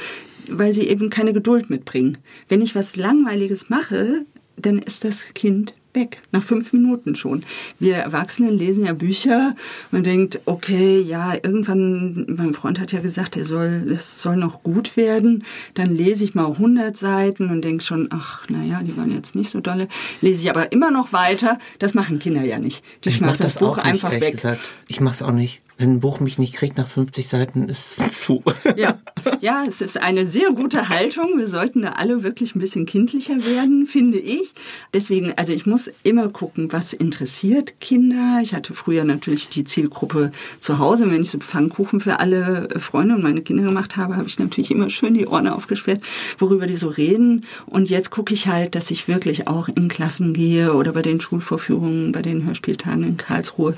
weil 0.51 0.75
sie 0.75 0.88
eben 0.88 1.11
keine 1.11 1.33
Geduld 1.33 1.70
mitbringen. 1.70 2.18
Wenn 2.49 2.62
ich 2.62 2.75
was 2.75 2.97
Langweiliges 2.97 3.68
mache, 3.68 4.25
dann 4.57 4.79
ist 4.79 5.05
das 5.05 5.35
Kind 5.35 5.75
weg, 5.94 6.18
nach 6.33 6.42
fünf 6.42 6.72
Minuten 6.72 7.14
schon. 7.14 7.44
Wir 7.78 7.96
Erwachsenen 7.96 8.57
lesen 8.57 8.85
ja 8.85 8.92
Bücher. 8.92 9.54
Man 9.90 10.02
denkt, 10.02 10.40
okay, 10.44 11.00
ja, 11.00 11.35
irgendwann, 11.35 12.26
mein 12.37 12.54
Freund 12.54 12.80
hat 12.80 12.92
ja 12.92 13.00
gesagt, 13.00 13.37
er 13.37 13.44
soll, 13.44 13.87
es 13.90 14.20
soll 14.22 14.37
noch 14.37 14.62
gut 14.62 14.96
werden. 14.96 15.44
Dann 15.74 15.94
lese 15.94 16.24
ich 16.24 16.35
mal 16.35 16.46
100 16.46 16.96
Seiten 16.96 17.50
und 17.50 17.62
denke 17.62 17.85
schon, 17.85 18.09
ach, 18.11 18.48
naja, 18.48 18.80
die 18.83 18.96
waren 18.96 19.12
jetzt 19.12 19.35
nicht 19.35 19.50
so 19.50 19.61
dolle. 19.61 19.88
Lese 20.20 20.42
ich 20.42 20.50
aber 20.50 20.72
immer 20.72 20.90
noch 20.90 21.12
weiter. 21.12 21.59
Das 21.78 21.94
machen 21.94 22.18
Kinder 22.18 22.42
ja 22.42 22.59
nicht. 22.59 22.85
Die 23.04 23.12
schmeißen 23.12 23.42
das, 23.42 23.54
das 23.54 23.59
Buch 23.61 23.76
nicht, 23.76 23.87
einfach 23.87 24.12
weg. 24.12 24.33
Gesagt. 24.33 24.72
Ich 24.88 25.00
mache 25.00 25.14
es 25.14 25.22
auch 25.22 25.33
nicht. 25.33 25.63
Wenn 25.85 25.97
ein 25.97 26.01
Buch 26.01 26.18
mich 26.18 26.38
nicht 26.38 26.55
kriegt 26.55 26.79
nach 26.79 26.88
50 26.88 27.29
Seiten, 27.29 27.68
ist 27.68 28.01
es 28.01 28.12
zu. 28.20 28.42
Ja. 28.75 28.99
ja, 29.42 29.64
es 29.68 29.83
ist 29.83 30.01
eine 30.01 30.25
sehr 30.25 30.51
gute 30.53 30.88
Haltung. 30.88 31.37
Wir 31.37 31.47
sollten 31.47 31.83
da 31.83 31.90
alle 31.90 32.23
wirklich 32.23 32.55
ein 32.55 32.59
bisschen 32.59 32.87
kindlicher 32.87 33.44
werden, 33.44 33.85
finde 33.85 34.18
ich. 34.18 34.55
Deswegen, 34.94 35.35
also 35.37 35.53
ich 35.53 35.66
muss 35.66 35.90
immer 36.03 36.31
gucken, 36.31 36.73
was 36.73 36.94
interessiert 36.94 37.83
Kinder. 37.83 38.38
Ich 38.42 38.55
hatte 38.55 38.73
früher 38.73 39.05
natürlich 39.05 39.51
die 39.51 39.64
Zielgruppe 39.64 40.33
zu 40.59 40.79
Hause. 40.79 41.11
Wenn 41.11 41.20
ich 41.20 41.31
so 41.31 41.37
Pfannkuchen 41.37 42.01
für 42.01 42.18
alle 42.18 42.70
Freunde 42.79 43.16
und 43.16 43.23
meine 43.23 43.42
Kinder 43.42 43.64
gemacht 43.64 43.99
habe, 43.99 44.16
habe 44.16 44.27
ich 44.27 44.38
natürlich 44.38 44.70
immer 44.70 44.88
schön 44.88 45.12
die 45.12 45.27
Ohren 45.27 45.49
aufgesperrt, 45.49 46.01
worüber 46.38 46.66
die 46.66 46.77
so 46.77 46.88
reden. 46.88 47.44
Und 47.66 47.90
jetzt 47.90 48.09
gucke 48.09 48.33
ich 48.33 48.49
halt, 48.49 48.75
dass 48.75 48.90
ich 48.90 49.07
wirklich 49.07 49.49
auch 49.49 49.68
in 49.68 49.88
Klassen 49.88 50.33
gehe 50.33 50.73
oder 50.73 50.92
bei 50.92 51.03
den 51.03 51.20
Schulvorführungen, 51.20 52.12
bei 52.12 52.23
den 52.23 52.47
Hörspieltagen 52.47 53.05
in 53.05 53.16
Karlsruhe 53.18 53.75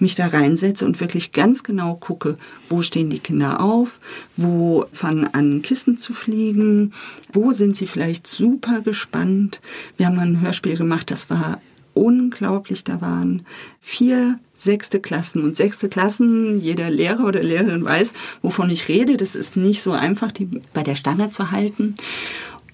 mich 0.00 0.14
da 0.14 0.26
reinsetze 0.26 0.86
und 0.86 1.00
wirklich 1.00 1.32
ganz 1.32 1.62
genau 1.62 1.94
gucke, 1.94 2.36
wo 2.68 2.82
stehen 2.82 3.10
die 3.10 3.18
Kinder 3.18 3.60
auf, 3.60 3.98
wo 4.36 4.86
fangen 4.92 5.32
an 5.32 5.62
Kissen 5.62 5.96
zu 5.96 6.12
fliegen, 6.12 6.92
wo 7.32 7.52
sind 7.52 7.76
sie 7.76 7.86
vielleicht 7.86 8.26
super 8.26 8.80
gespannt. 8.80 9.60
Wir 9.96 10.06
haben 10.06 10.18
ein 10.18 10.40
Hörspiel 10.40 10.76
gemacht, 10.76 11.10
das 11.10 11.30
war 11.30 11.60
unglaublich. 11.94 12.84
Da 12.84 13.00
waren 13.00 13.46
vier 13.80 14.38
sechste 14.54 15.00
Klassen 15.00 15.42
und 15.42 15.56
sechste 15.56 15.88
Klassen, 15.88 16.60
jeder 16.60 16.90
Lehrer 16.90 17.26
oder 17.26 17.42
Lehrerin 17.42 17.84
weiß, 17.84 18.12
wovon 18.42 18.70
ich 18.70 18.88
rede. 18.88 19.16
Das 19.16 19.34
ist 19.34 19.56
nicht 19.56 19.82
so 19.82 19.92
einfach, 19.92 20.32
die 20.32 20.60
bei 20.72 20.82
der 20.82 20.96
Stange 20.96 21.30
zu 21.30 21.50
halten. 21.50 21.96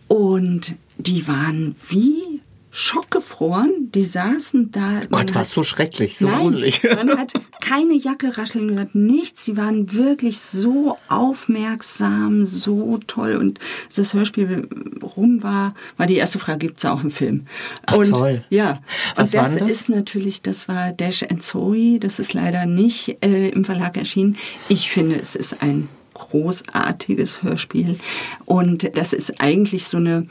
Und 0.08 0.74
die 0.98 1.28
waren 1.28 1.76
wie 1.88 2.22
schockgefroren. 2.70 3.90
Die 3.92 4.04
saßen 4.04 4.70
da. 4.70 5.02
Gott, 5.10 5.34
war 5.34 5.44
so 5.44 5.64
schrecklich, 5.64 6.18
so 6.18 6.28
nein, 6.28 6.40
gruselig. 6.40 6.82
Man 6.96 7.18
hat 7.18 7.32
keine 7.60 7.94
Jacke 7.94 8.36
rascheln 8.36 8.68
gehört, 8.68 8.94
nichts. 8.94 9.44
Sie 9.44 9.56
waren 9.56 9.92
wirklich 9.92 10.40
so 10.40 10.96
aufmerksam, 11.08 12.44
so 12.44 12.98
toll. 13.06 13.36
Und 13.36 13.58
als 13.86 13.96
das 13.96 14.14
Hörspiel 14.14 14.68
rum 15.02 15.42
war, 15.42 15.74
war 15.96 16.06
die 16.06 16.16
erste 16.16 16.38
Frage, 16.38 16.66
gibt's 16.66 16.84
auch 16.84 17.00
einen 17.00 17.10
Film? 17.10 17.42
Ach, 17.86 17.96
und 17.96 18.10
toll. 18.10 18.44
ja, 18.50 18.82
Was 19.16 19.30
und 19.30 19.40
das, 19.40 19.56
das 19.56 19.70
ist 19.70 19.88
natürlich, 19.88 20.42
das 20.42 20.68
war 20.68 20.92
Dash 20.92 21.22
and 21.22 21.42
Zoe. 21.42 21.98
Das 21.98 22.18
ist 22.18 22.34
leider 22.34 22.66
nicht 22.66 23.18
äh, 23.24 23.48
im 23.48 23.64
Verlag 23.64 23.96
erschienen. 23.96 24.36
Ich 24.68 24.90
finde, 24.90 25.16
es 25.16 25.34
ist 25.34 25.62
ein 25.62 25.88
großartiges 26.20 27.42
Hörspiel. 27.42 27.98
Und 28.44 28.96
das 28.96 29.12
ist 29.12 29.40
eigentlich 29.40 29.86
so 29.86 29.98
eine 29.98 30.26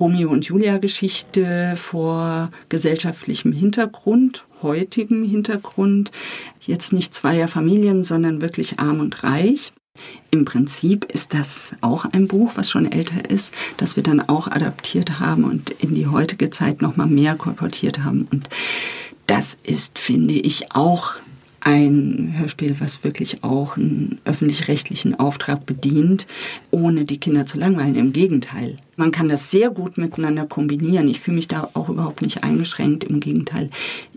Romeo 0.00 0.30
und 0.30 0.46
Julia 0.46 0.78
Geschichte 0.78 1.74
vor 1.76 2.50
gesellschaftlichem 2.68 3.52
Hintergrund, 3.52 4.44
heutigem 4.62 5.24
Hintergrund. 5.24 6.10
Jetzt 6.60 6.92
nicht 6.92 7.14
zweier 7.14 7.48
Familien, 7.48 8.02
sondern 8.02 8.40
wirklich 8.40 8.78
arm 8.80 9.00
und 9.00 9.22
reich. 9.22 9.72
Im 10.32 10.44
Prinzip 10.44 11.04
ist 11.04 11.34
das 11.34 11.72
auch 11.80 12.04
ein 12.06 12.26
Buch, 12.26 12.52
was 12.56 12.68
schon 12.68 12.90
älter 12.90 13.30
ist, 13.30 13.54
das 13.76 13.94
wir 13.94 14.02
dann 14.02 14.20
auch 14.20 14.48
adaptiert 14.48 15.20
haben 15.20 15.44
und 15.44 15.70
in 15.70 15.94
die 15.94 16.08
heutige 16.08 16.50
Zeit 16.50 16.82
noch 16.82 16.96
mal 16.96 17.06
mehr 17.06 17.36
kolportiert 17.36 18.02
haben. 18.02 18.26
Und 18.32 18.48
das 19.26 19.56
ist, 19.62 20.00
finde 20.00 20.34
ich, 20.34 20.72
auch 20.72 21.14
ein 21.64 22.34
Hörspiel, 22.36 22.76
was 22.78 23.02
wirklich 23.04 23.42
auch 23.42 23.76
einen 23.76 24.20
öffentlich-rechtlichen 24.24 25.18
Auftrag 25.18 25.64
bedient, 25.64 26.26
ohne 26.70 27.04
die 27.04 27.18
Kinder 27.18 27.46
zu 27.46 27.58
langweilen. 27.58 27.96
Im 27.96 28.12
Gegenteil. 28.12 28.76
Man 28.96 29.10
kann 29.10 29.28
das 29.28 29.50
sehr 29.50 29.70
gut 29.70 29.96
miteinander 29.98 30.46
kombinieren. 30.46 31.08
Ich 31.08 31.20
fühle 31.20 31.36
mich 31.36 31.48
da 31.48 31.70
auch 31.72 31.88
überhaupt 31.88 32.22
nicht 32.22 32.44
eingeschränkt. 32.44 33.04
Im 33.04 33.18
Gegenteil. 33.18 33.70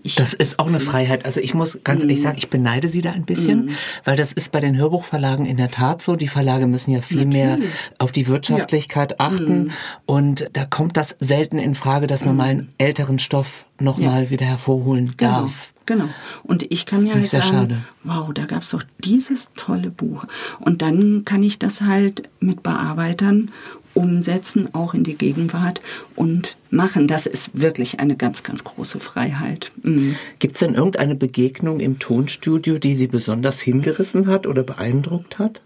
Ich 0.03 0.15
das 0.15 0.33
ist 0.33 0.59
auch 0.59 0.67
eine 0.67 0.81
Freiheit. 0.81 1.25
Also 1.25 1.39
ich 1.39 1.53
muss 1.53 1.79
ganz 1.83 2.01
ehrlich 2.01 2.19
mm. 2.19 2.23
sagen, 2.23 2.37
ich 2.37 2.49
beneide 2.49 2.89
Sie 2.89 3.01
da 3.01 3.11
ein 3.11 3.25
bisschen, 3.25 3.65
mm. 3.65 3.69
weil 4.03 4.17
das 4.17 4.33
ist 4.33 4.51
bei 4.51 4.59
den 4.59 4.77
Hörbuchverlagen 4.77 5.45
in 5.45 5.57
der 5.57 5.71
Tat 5.71 6.01
so. 6.01 6.15
Die 6.15 6.27
Verlage 6.27 6.67
müssen 6.67 6.91
ja 6.91 7.01
viel 7.01 7.25
Natürlich. 7.25 7.33
mehr 7.33 7.59
auf 7.97 8.11
die 8.11 8.27
Wirtschaftlichkeit 8.27 9.11
ja. 9.11 9.25
achten. 9.25 9.63
Mm. 9.63 9.71
Und 10.05 10.49
da 10.53 10.65
kommt 10.65 10.97
das 10.97 11.15
selten 11.19 11.59
in 11.59 11.75
Frage, 11.75 12.07
dass 12.07 12.25
man 12.25 12.35
mal 12.35 12.49
einen 12.49 12.73
älteren 12.77 13.19
Stoff 13.19 13.65
nochmal 13.79 14.25
ja. 14.25 14.29
wieder 14.29 14.45
hervorholen 14.45 15.13
genau. 15.17 15.41
darf. 15.41 15.73
Genau. 15.87 16.09
Und 16.43 16.69
ich 16.69 16.85
kann 16.85 16.99
das 16.99 17.07
mir 17.07 17.15
halt 17.15 17.27
sagen, 17.27 17.47
schade. 17.47 17.77
wow, 18.03 18.31
da 18.33 18.45
gab's 18.45 18.69
doch 18.69 18.83
dieses 18.99 19.49
tolle 19.55 19.89
Buch. 19.89 20.25
Und 20.59 20.83
dann 20.83 21.23
kann 21.25 21.41
ich 21.41 21.57
das 21.57 21.81
halt 21.81 22.29
mit 22.39 22.61
Bearbeitern 22.61 23.51
umsetzen, 23.93 24.69
auch 24.75 24.93
in 24.93 25.03
die 25.03 25.15
Gegenwart 25.15 25.81
und 26.15 26.57
machen. 26.69 27.07
Das 27.07 27.25
ist 27.25 27.59
wirklich 27.59 27.99
eine 27.99 28.17
ganz, 28.17 28.43
ganz 28.43 28.63
große 28.65 28.99
Freiheit. 28.99 29.71
Mhm. 29.81 30.15
Gibt 30.39 30.55
es 30.55 30.59
denn 30.59 30.75
irgendeine 30.75 31.15
Begegnung 31.15 31.79
im 31.79 31.97
Tonstudio, 31.99 32.77
die 32.77 32.93
Sie 32.93 33.07
besonders 33.07 33.61
hingerissen 33.61 34.27
hat 34.27 34.45
oder 34.45 34.63
beeindruckt 34.63 35.39
hat? 35.39 35.61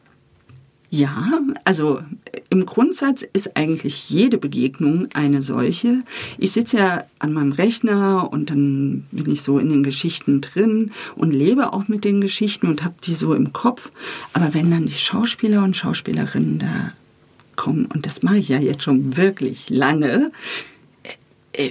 Ja, 0.93 1.39
also 1.63 2.01
im 2.49 2.65
Grundsatz 2.65 3.21
ist 3.21 3.55
eigentlich 3.55 4.09
jede 4.09 4.37
Begegnung 4.37 5.07
eine 5.13 5.41
solche. 5.41 5.99
Ich 6.37 6.51
sitze 6.51 6.79
ja 6.79 7.05
an 7.17 7.31
meinem 7.31 7.53
Rechner 7.53 8.29
und 8.29 8.49
dann 8.49 9.05
bin 9.09 9.31
ich 9.31 9.41
so 9.41 9.57
in 9.57 9.69
den 9.69 9.83
Geschichten 9.83 10.41
drin 10.41 10.91
und 11.15 11.31
lebe 11.31 11.71
auch 11.71 11.87
mit 11.87 12.03
den 12.03 12.19
Geschichten 12.19 12.67
und 12.67 12.83
habe 12.83 12.95
die 13.05 13.13
so 13.13 13.33
im 13.33 13.53
Kopf. 13.53 13.89
Aber 14.33 14.53
wenn 14.53 14.69
dann 14.69 14.85
die 14.85 14.91
Schauspieler 14.91 15.63
und 15.63 15.77
Schauspielerinnen 15.77 16.59
da 16.59 16.91
kommen, 17.55 17.85
und 17.85 18.05
das 18.05 18.21
mache 18.21 18.39
ich 18.39 18.49
ja 18.49 18.59
jetzt 18.59 18.83
schon 18.83 19.15
wirklich 19.15 19.69
lange, 19.69 20.11
äh, 20.11 20.29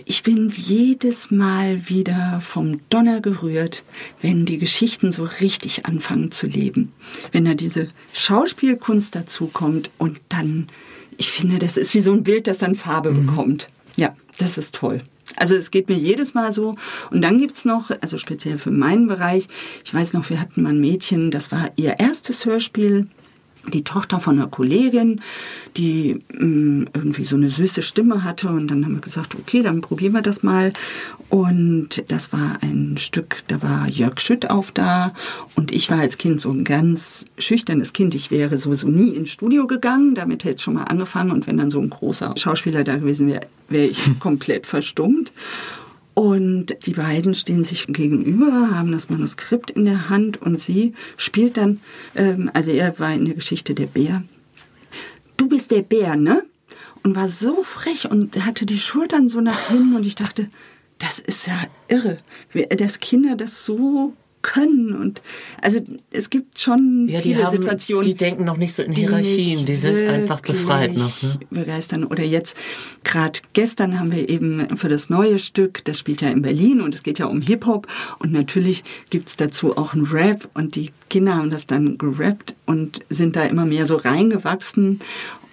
ich 0.05 0.23
bin 0.23 0.53
jedes 0.55 1.31
Mal 1.31 1.89
wieder 1.89 2.41
vom 2.41 2.81
Donner 2.91 3.21
gerührt, 3.21 3.83
wenn 4.21 4.47
die 4.47 4.59
Geschichten 4.59 5.13
so 5.13 5.25
richtig 5.41 5.87
anfangen 5.87 6.31
zu 6.31 6.47
leben. 6.47 6.93
Wenn 7.33 7.45
da 7.45 7.55
diese 7.55 7.89
Schauspielkunst 8.13 9.15
dazukommt 9.15 9.91
und 9.99 10.21
dann, 10.29 10.69
ich 11.17 11.31
finde, 11.31 11.59
das 11.59 11.77
ist 11.77 11.95
wie 11.95 12.01
so 12.01 12.13
ein 12.13 12.25
Bild, 12.25 12.47
das 12.47 12.59
dann 12.59 12.75
Farbe 12.75 13.11
mhm. 13.11 13.27
bekommt. 13.27 13.69
Ja, 13.97 14.15
das 14.39 14.59
ist 14.59 14.75
toll. 14.75 15.01
Also 15.37 15.55
es 15.55 15.71
geht 15.71 15.89
mir 15.89 15.97
jedes 15.97 16.35
Mal 16.35 16.53
so. 16.53 16.77
Und 17.11 17.23
dann 17.23 17.39
gibt's 17.39 17.65
noch, 17.65 17.91
also 18.01 18.19
speziell 18.19 18.59
für 18.59 18.71
meinen 18.71 19.07
Bereich, 19.07 19.49
ich 19.85 19.95
weiß 19.95 20.13
noch, 20.13 20.29
wir 20.31 20.41
hatten 20.41 20.63
mal 20.63 20.71
ein 20.71 20.81
Mädchen, 20.81 21.31
das 21.31 21.53
war 21.53 21.71
ihr 21.77 21.99
erstes 21.99 22.45
Hörspiel 22.45 23.07
die 23.69 23.85
Tochter 23.85 24.21
von 24.21 24.39
einer 24.39 24.49
Kollegin, 24.49 25.21
die 25.77 26.19
mh, 26.33 26.45
mm, 26.45 26.89
irgendwie 26.95 27.25
so 27.25 27.37
eine 27.37 27.51
süße 27.51 27.83
Stimme 27.83 28.25
hatte. 28.25 28.49
Und 28.49 28.69
dann 28.69 28.85
haben 28.85 28.95
wir 28.95 29.01
gesagt, 29.01 29.35
okay, 29.35 29.63
dann 29.63 29.81
probieren 29.81 30.15
wir 30.15 30.23
das 30.23 30.43
mal. 30.43 30.73
Und 31.29 32.05
das 32.09 32.33
war 32.33 32.59
ein 32.63 32.97
Stück, 32.99 33.39
da 33.49 33.63
war 33.63 33.89
Jörg 33.89 34.19
Schütt 34.21 34.51
auf 34.51 34.73
da. 34.73 35.13
Und 35.55 35.73
ich 35.73 35.91
war 35.91 35.99
als 35.99 36.19
Kind 36.19 36.41
so 36.41 36.51
ein 36.51 36.65
ganz 36.65 37.27
schüchternes 37.39 37.93
Kind. 37.93 38.15
Ich 38.15 38.31
wäre 38.31 38.59
sowieso 38.59 38.89
nie 38.89 39.11
ins 39.11 39.31
Studio 39.31 39.67
gegangen. 39.67 40.15
Damit 40.15 40.45
hätte 40.45 40.57
ich 40.57 40.63
schon 40.63 40.75
mal 40.75 40.85
angefangen. 40.85 41.31
Und 41.31 41.47
wenn 41.47 41.59
dann 41.59 41.71
so 41.71 41.81
ein 41.81 41.91
großer 41.91 42.35
Schauspieler 42.37 42.85
da 42.85 42.97
gewesen 42.97 43.29
wäre, 43.29 43.47
wäre 43.69 43.87
ich 43.87 44.19
komplett 44.21 44.67
verstummt. 44.67 45.33
Und 46.21 46.77
die 46.85 46.93
beiden 46.93 47.33
stehen 47.33 47.65
sich 47.65 47.87
gegenüber, 47.87 48.73
haben 48.75 48.93
das 48.93 49.09
Manuskript 49.09 49.71
in 49.71 49.87
der 49.87 50.11
Hand 50.11 50.37
und 50.43 50.61
sie 50.61 50.93
spielt 51.17 51.57
dann, 51.57 51.81
ähm, 52.15 52.51
also 52.53 52.73
er 52.73 52.99
war 52.99 53.15
in 53.15 53.25
der 53.25 53.35
Geschichte 53.35 53.75
der 53.75 53.87
Bär. 53.87 54.23
Du 55.39 55.49
bist 55.49 55.71
der 55.71 55.81
Bär, 55.81 56.17
ne? 56.17 56.43
Und 57.03 57.17
war 57.17 57.31
so 57.31 57.63
frech 57.63 58.11
und 58.11 58.45
hatte 58.45 58.67
die 58.67 58.79
Schultern 58.79 59.31
so 59.31 59.41
nach 59.41 59.71
hinten 59.71 59.97
und 59.97 60.05
ich 60.05 60.15
dachte, 60.15 60.51
das 60.99 61.21
ist 61.21 61.47
ja 61.47 61.59
irre, 61.89 62.19
dass 62.77 63.01
Kinder 63.01 63.35
das 63.35 63.65
so 63.65 64.13
können 64.43 64.95
und 64.95 65.23
also 65.61 65.81
es 66.11 66.31
gibt 66.31 66.59
schon 66.59 67.07
ja, 67.09 67.21
viele 67.21 67.45
haben, 67.45 67.53
Situationen. 67.53 68.05
Die 68.05 68.15
denken 68.15 68.45
noch 68.45 68.57
nicht 68.57 68.75
so 68.75 68.83
in 68.83 68.93
Hierarchien, 68.93 69.67
die 69.67 69.75
sind 69.75 70.01
einfach 70.09 70.41
befreit 70.41 70.95
noch. 70.95 71.23
Ne? 71.23 71.39
Begeistern 71.51 72.05
oder 72.05 72.23
jetzt 72.23 72.57
gerade 73.05 73.41
gestern 73.53 73.99
haben 73.99 74.13
wir 74.13 74.29
eben 74.29 74.77
für 74.77 74.89
das 74.89 75.11
neue 75.11 75.39
Stück, 75.39 75.85
das 75.85 75.99
spielt 75.99 76.23
ja 76.23 76.29
in 76.29 76.43
Berlin 76.43 76.81
und 76.81 76.95
es 76.95 77.03
geht 77.03 77.19
ja 77.19 77.27
um 77.27 77.41
Hip 77.41 77.67
Hop 77.67 77.87
und 78.19 78.33
natürlich 78.33 78.85
gibt's 79.11 79.37
dazu 79.37 79.77
auch 79.77 79.95
ein 79.95 80.05
Rap 80.05 80.49
und 80.55 80.75
die 80.75 80.93
Kinder 81.09 81.35
haben 81.35 81.51
das 81.51 81.67
dann 81.67 81.99
gerappt 81.99 82.57
und 82.67 83.01
sind 83.11 83.37
da 83.37 83.45
immer 83.45 83.67
mehr 83.67 83.87
so 83.87 83.97
reingewachsen 83.97 85.01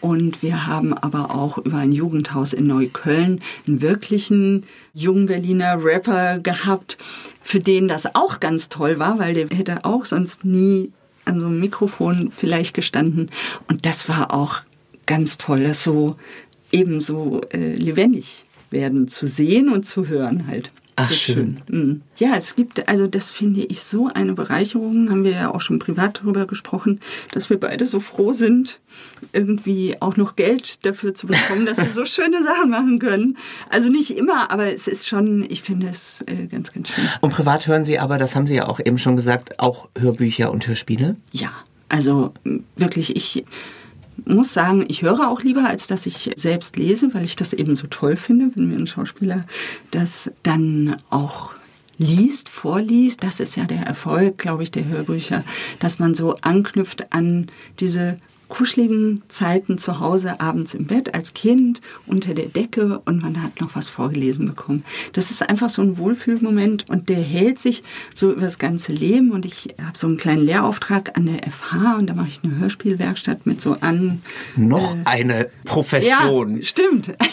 und 0.02 0.44
wir 0.44 0.68
haben 0.68 0.94
aber 0.94 1.34
auch 1.34 1.58
über 1.58 1.78
ein 1.78 1.92
Jugendhaus 1.92 2.54
in 2.54 2.68
Neukölln 2.68 3.42
einen 3.68 3.82
wirklichen 3.82 4.64
jungen 4.94 5.26
Berliner 5.26 5.84
Rapper 5.84 6.40
gehabt, 6.40 6.98
für 7.42 7.60
den 7.60 7.88
das 7.88 8.16
auch 8.16 8.40
ganz 8.40 8.70
toll 8.70 9.00
war, 9.00 9.20
weil 9.20 9.34
der 9.34 9.48
hätte 9.50 9.86
auch 9.86 10.06
sonst 10.06 10.46
nie 10.46 10.92
an 11.26 11.40
so 11.40 11.48
einem 11.48 11.60
Mikrofon 11.60 12.32
vielleicht 12.32 12.74
gestanden. 12.74 13.30
Und 13.68 13.86
das 13.86 14.08
war 14.08 14.34
auch 14.34 14.62
ganz 15.06 15.38
toll, 15.38 15.64
das 15.64 15.84
so 15.84 16.16
ebenso 16.72 17.42
äh, 17.52 17.74
lebendig 17.74 18.44
werden 18.70 19.08
zu 19.08 19.28
sehen 19.28 19.70
und 19.70 19.86
zu 19.86 20.08
hören 20.08 20.48
halt. 20.48 20.72
Ach, 21.00 21.12
schön. 21.12 21.62
schön. 21.68 21.80
Mhm. 21.80 22.02
Ja, 22.18 22.36
es 22.36 22.56
gibt, 22.56 22.90
also 22.90 23.06
das 23.06 23.32
finde 23.32 23.62
ich 23.62 23.84
so 23.84 24.10
eine 24.12 24.34
Bereicherung, 24.34 25.12
haben 25.12 25.24
wir 25.24 25.32
ja 25.32 25.54
auch 25.54 25.62
schon 25.62 25.78
privat 25.78 26.22
darüber 26.22 26.48
gesprochen, 26.48 27.00
dass 27.32 27.52
wir 27.52 27.60
beide 27.60 27.86
so 27.86 28.00
froh 28.00 28.34
sind, 28.34 28.80
irgendwie 29.32 29.96
auch 30.02 30.18
noch 30.18 30.36
Geld 30.36 30.86
dafür 30.88 31.14
zu 31.14 31.28
bekommen, 31.28 31.68
dass 31.68 31.78
wir 31.78 31.92
so 31.92 32.04
schöne 32.06 32.42
Sachen 32.42 32.72
machen 32.72 32.98
können. 32.98 33.38
Also 33.70 33.90
nicht 33.90 34.18
immer, 34.18 34.50
aber 34.50 34.74
es 34.74 34.88
ist 34.88 35.08
schon, 35.08 35.46
ich 35.48 35.62
finde 35.62 35.88
es 35.88 36.22
äh, 36.26 36.48
ganz, 36.48 36.74
ganz 36.74 36.90
schön. 36.90 37.08
Und 37.22 37.32
privat 37.32 37.68
hören 37.68 37.86
Sie 37.86 38.00
aber, 38.00 38.18
das 38.18 38.36
haben 38.36 38.48
Sie 38.48 38.56
ja 38.56 38.68
auch 38.68 38.80
eben 38.84 38.98
schon 38.98 39.16
gesagt, 39.16 39.60
auch 39.60 39.90
Hörbücher 39.96 40.52
und 40.52 40.68
Hörspiele? 40.68 41.16
Ja, 41.32 41.52
also 41.90 42.34
wirklich, 42.76 43.16
ich 43.16 43.46
muss 44.26 44.54
sagen, 44.54 44.86
ich 44.88 45.02
höre 45.02 45.30
auch 45.30 45.42
lieber, 45.42 45.68
als 45.68 45.88
dass 45.88 46.06
ich 46.06 46.32
selbst 46.36 46.78
lese, 46.78 47.14
weil 47.14 47.24
ich 47.24 47.36
das 47.36 47.54
eben 47.54 47.76
so 47.76 47.88
toll 47.88 48.16
finde, 48.16 48.52
wenn 48.56 48.68
mir 48.68 48.78
ein 48.78 48.88
Schauspieler 48.88 49.42
das 49.92 50.32
dann 50.44 50.98
auch 51.10 51.54
liest, 51.98 52.50
vorliest. 52.50 53.24
Das 53.24 53.40
ist 53.40 53.56
ja 53.56 53.66
der 53.66 53.82
Erfolg, 53.82 54.38
glaube 54.38 54.64
ich, 54.64 54.72
der 54.72 54.86
Hörbücher, 54.86 55.44
dass 55.80 56.00
man 56.00 56.16
so 56.16 56.36
anknüpft 56.42 57.12
an 57.14 57.48
diese 57.80 58.18
kuscheligen 58.50 59.24
Zeiten 59.28 59.78
zu 59.78 60.00
Hause, 60.00 60.40
abends 60.40 60.74
im 60.74 60.86
Bett 60.86 61.14
als 61.14 61.34
Kind, 61.34 61.82
unter 62.06 62.34
der 62.34 62.46
Decke 62.46 63.02
und 63.06 63.22
man 63.22 63.44
hat 63.44 63.60
noch 63.62 63.76
was 63.76 63.90
vorgelesen 63.90 64.48
bekommen. 64.48 64.86
Das 65.14 65.32
ist 65.32 65.48
einfach 65.48 65.70
so 65.70 65.82
ein 65.82 65.98
Wohlfühlmoment 65.98 66.90
und 66.90 67.10
der 67.10 67.22
hält 67.22 67.60
sich 67.60 67.84
so 68.16 68.32
über 68.32 68.42
das 68.42 68.60
ganze 68.60 68.94
Leben 68.94 69.32
und 69.32 69.46
ich 69.46 69.76
habe 69.82 69.98
so 69.98 70.08
einen 70.08 70.18
kleinen 70.18 70.46
Lehrauftrag 70.46 71.18
an 71.18 71.26
der 71.26 71.52
FH 71.52 71.98
und 71.98 72.08
da 72.08 72.14
mache 72.14 72.30
ich 72.30 72.42
eine 72.44 72.58
Hörspielwerkstatt 72.58 73.46
mit 73.46 73.62
so 73.62 73.74
an. 73.82 74.22
Noch 74.56 74.96
äh, 74.96 75.04
eine 75.06 75.50
Profession. 75.66 76.58
Ja, 76.58 76.64
stimmt. 76.64 77.14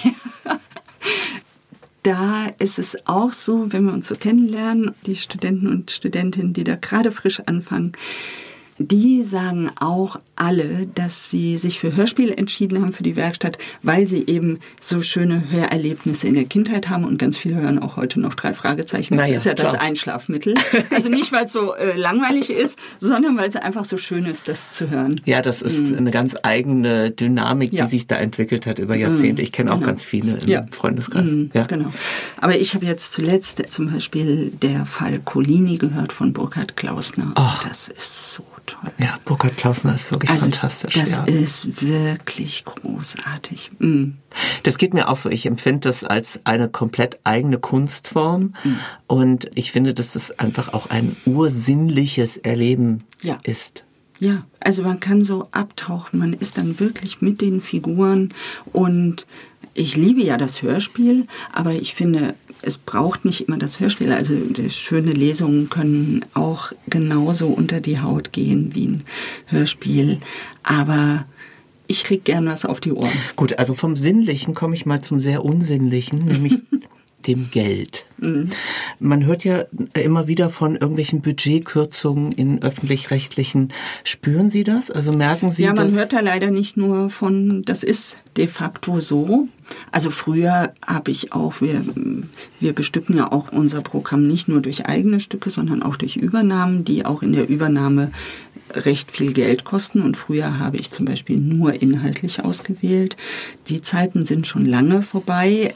da 2.03 2.47
ist 2.59 2.79
es 2.79 2.97
auch 3.07 3.33
so, 3.33 3.73
wenn 3.73 3.85
wir 3.85 3.93
uns 3.93 4.09
so 4.09 4.15
kennenlernen, 4.15 4.95
die 5.07 5.17
Studenten 5.17 5.69
und 5.69 5.91
Studentinnen, 5.91 6.53
die 6.53 6.65
da 6.65 6.77
gerade 6.77 7.11
frisch 7.11 7.41
anfangen, 7.47 7.93
die 8.79 9.23
sagen 9.23 9.71
auch 9.81 10.19
alle, 10.37 10.87
dass 10.95 11.31
sie 11.31 11.59
sich 11.59 11.79
für 11.79 11.95
Hörspiele 11.95 12.37
entschieden 12.37 12.81
haben 12.81 12.93
für 12.93 13.05
die 13.05 13.15
Werkstatt, 13.17 13.59
weil 13.83 14.09
sie 14.09 14.27
eben 14.27 14.59
so 14.81 15.01
schöne 15.01 15.51
Hörerlebnisse 15.51 16.27
in 16.27 16.35
der 16.35 16.45
Kindheit 16.45 16.89
haben 16.89 17.05
und 17.05 17.19
ganz 17.19 17.39
viele 17.39 17.57
hören 17.57 17.79
auch 17.79 17.97
heute 17.97 18.21
noch 18.21 18.35
drei 18.35 18.53
Fragezeichen. 18.53 19.15
Das 19.15 19.27
naja, 19.27 19.37
ist 19.37 19.47
ja 19.47 19.55
klar. 19.55 19.73
das 19.73 19.81
Einschlafmittel. 19.81 20.55
Also 20.91 21.09
nicht, 21.09 21.33
weil 21.33 21.45
es 21.45 21.53
so 21.53 21.75
äh, 21.75 21.97
langweilig 21.97 22.51
ist, 22.51 22.79
sondern 23.01 23.37
weil 23.37 23.49
es 23.49 23.57
einfach 23.57 23.85
so 23.85 23.97
schön 23.97 24.27
ist, 24.27 24.49
das 24.49 24.73
zu 24.73 24.91
hören. 24.91 25.21
Ja, 25.25 25.41
das 25.41 25.63
ist 25.63 25.89
mhm. 25.89 25.99
eine 25.99 26.11
ganz 26.11 26.37
eigene 26.43 27.11
Dynamik, 27.11 27.71
die 27.71 27.79
ja. 27.79 27.87
sich 27.87 28.07
da 28.07 28.17
entwickelt 28.17 28.67
hat 28.67 28.79
über 28.79 28.95
Jahrzehnte. 28.95 29.43
Ich 29.43 29.53
kenne 29.53 29.71
genau. 29.71 29.81
auch 29.81 29.87
ganz 29.87 30.03
viele 30.03 30.39
im 30.39 30.49
ja. 30.49 30.67
Freundeskreis. 30.71 31.31
Mhm, 31.31 31.51
ja. 31.53 31.65
Genau. 31.65 31.93
Aber 32.41 32.57
ich 32.57 32.75
habe 32.75 32.87
jetzt 32.87 33.13
zuletzt 33.13 33.63
zum 33.69 33.93
Beispiel 33.93 34.51
der 34.63 34.87
Fall 34.87 35.21
Colini 35.25 35.79
gehört 35.79 36.13
von 36.13 36.33
Burkhard 36.33 36.77
Klausner. 36.77 37.33
Oh. 37.37 37.67
Das 37.69 37.89
ist 37.89 38.35
so 38.35 38.45
toll. 38.67 38.91
Ja, 38.99 39.19
Burkhard 39.25 39.57
Klausner 39.57 39.95
ist 39.95 40.11
wirklich 40.11 40.31
also, 40.31 40.45
fantastisch. 40.45 40.95
Das 40.95 41.11
ja. 41.11 41.25
ist 41.25 41.83
wirklich 41.83 42.65
großartig. 42.65 43.73
Mm. 43.79 44.13
Das 44.63 44.79
geht 44.79 44.95
mir 44.95 45.09
auch 45.09 45.17
so. 45.17 45.31
Ich 45.31 45.47
empfinde 45.47 45.89
das 45.89 46.05
als 46.05 46.41
eine 46.45 46.69
komplett 46.69 47.19
eigene 47.25 47.59
Kunstform. 47.59 48.55
Mm. 48.65 48.73
Und 49.07 49.51
ich 49.55 49.73
finde, 49.73 49.95
dass 49.95 50.13
das 50.13 50.39
einfach 50.39 50.73
auch 50.73 50.91
ein 50.91 51.17
ursinnliches 51.27 52.37
Erleben 52.37 53.05
ja. 53.23 53.39
ist. 53.43 53.85
Ja, 54.21 54.45
also 54.61 54.83
man 54.83 55.01
kann 55.01 55.23
so 55.23 55.49
abtauchen, 55.51 56.21
man 56.21 56.33
ist 56.33 56.57
dann 56.57 56.79
wirklich 56.79 57.21
mit 57.21 57.41
den 57.41 57.61
Figuren 57.61 58.33
und 58.73 59.27
ich 59.75 59.97
liebe 59.97 60.23
ja 60.23 60.37
das 60.37 60.63
Hörspiel, 60.63 61.27
aber 61.53 61.73
ich 61.73 61.95
finde, 61.95 62.35
es 62.63 62.79
braucht 62.79 63.25
nicht 63.25 63.49
immer 63.49 63.59
das 63.59 63.81
Hörspiel. 63.81 64.13
Also 64.13 64.35
schöne 64.71 65.13
Lesungen 65.13 65.69
können 65.69 66.25
auch 66.33 66.73
genauso 66.87 67.49
unter 67.49 67.81
die 67.81 68.01
Haut 68.01 68.33
gehen 68.33 68.75
wie 68.75 68.87
ein 68.87 69.05
Hörspiel. 69.47 70.19
Aber 70.63 71.27
ich 71.87 72.05
krieg 72.05 72.25
gern 72.25 72.47
was 72.47 72.65
auf 72.65 72.81
die 72.81 72.93
Ohren. 72.93 73.11
Gut, 73.37 73.59
also 73.59 73.75
vom 73.75 73.97
Sinnlichen 73.97 74.55
komme 74.55 74.75
ich 74.75 74.87
mal 74.87 75.03
zum 75.03 75.21
sehr 75.21 75.45
Unsinnlichen, 75.45 76.25
nämlich 76.25 76.55
dem 77.27 77.51
Geld. 77.51 78.07
Mhm. 78.19 78.51
Man 78.99 79.25
hört 79.25 79.45
ja 79.45 79.65
immer 79.95 80.29
wieder 80.29 80.51
von 80.51 80.75
irgendwelchen 80.75 81.21
Budgetkürzungen 81.21 82.33
in 82.33 82.63
öffentlich-rechtlichen. 82.63 83.73
Spüren 84.05 84.51
Sie 84.51 84.65
das? 84.65 84.91
Also 84.91 85.13
merken 85.13 85.53
Sie 85.53 85.65
das? 85.65 85.71
Ja, 85.71 85.75
man 85.75 85.93
hört 85.93 86.13
da 86.13 86.21
leider 86.21 86.51
nicht 86.51 86.77
nur 86.77 87.11
von, 87.11 87.63
das 87.65 87.83
ist 87.83 88.17
de 88.37 88.47
facto 88.47 89.01
so. 89.01 89.49
Also 89.91 90.11
früher 90.11 90.73
habe 90.87 91.11
ich 91.11 91.33
auch, 91.33 91.61
wir, 91.61 91.83
wir 92.61 92.73
bestücken 92.73 93.17
ja 93.17 93.33
auch 93.33 93.51
unser 93.53 93.81
Programm 93.81 94.27
nicht 94.27 94.49
nur 94.49 94.61
durch 94.61 94.87
eigene 94.87 95.21
Stücke, 95.21 95.51
sondern 95.51 95.83
auch 95.83 95.97
durch 95.97 96.17
Übernahmen, 96.17 96.85
die 96.85 97.07
auch 97.07 97.23
in 97.23 97.33
der 97.33 97.49
Übernahme 97.49 98.11
recht 98.73 99.11
viel 99.11 99.33
Geld 99.33 99.65
kosten. 99.65 100.03
Und 100.03 100.17
früher 100.17 100.59
habe 100.59 100.77
ich 100.77 100.91
zum 100.91 101.07
Beispiel 101.07 101.37
nur 101.37 101.81
inhaltlich 101.81 102.45
ausgewählt. 102.45 103.17
Die 103.69 103.83
Zeiten 103.83 104.25
sind 104.25 104.47
schon 104.47 104.67
lange 104.67 105.03
vorbei. 105.03 105.75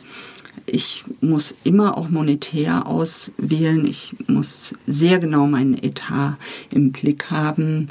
Ich 0.71 1.05
muss 1.21 1.55
immer 1.65 1.97
auch 1.97 2.09
monetär 2.09 2.87
auswählen. 2.87 3.87
Ich 3.87 4.15
muss 4.27 4.75
sehr 4.87 5.19
genau 5.19 5.47
meinen 5.47 5.83
Etat 5.83 6.37
im 6.73 6.93
Blick 6.93 7.31
haben. 7.31 7.89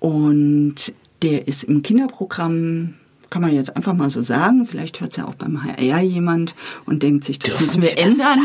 Und 0.00 0.92
der 1.22 1.48
ist 1.48 1.64
im 1.64 1.82
Kinderprogramm 1.82 2.94
kann 3.34 3.42
man 3.42 3.52
jetzt 3.52 3.74
einfach 3.74 3.94
mal 3.94 4.10
so 4.10 4.22
sagen. 4.22 4.64
Vielleicht 4.64 5.00
hört 5.00 5.10
es 5.10 5.16
ja 5.16 5.26
auch 5.26 5.34
beim 5.34 5.64
HR 5.64 6.00
jemand 6.00 6.54
und 6.86 7.02
denkt 7.02 7.24
sich, 7.24 7.40
das 7.40 7.50
Dürfen 7.50 7.64
müssen 7.64 7.82
wir, 7.82 7.88
wir 7.90 7.98
ändern. 7.98 8.38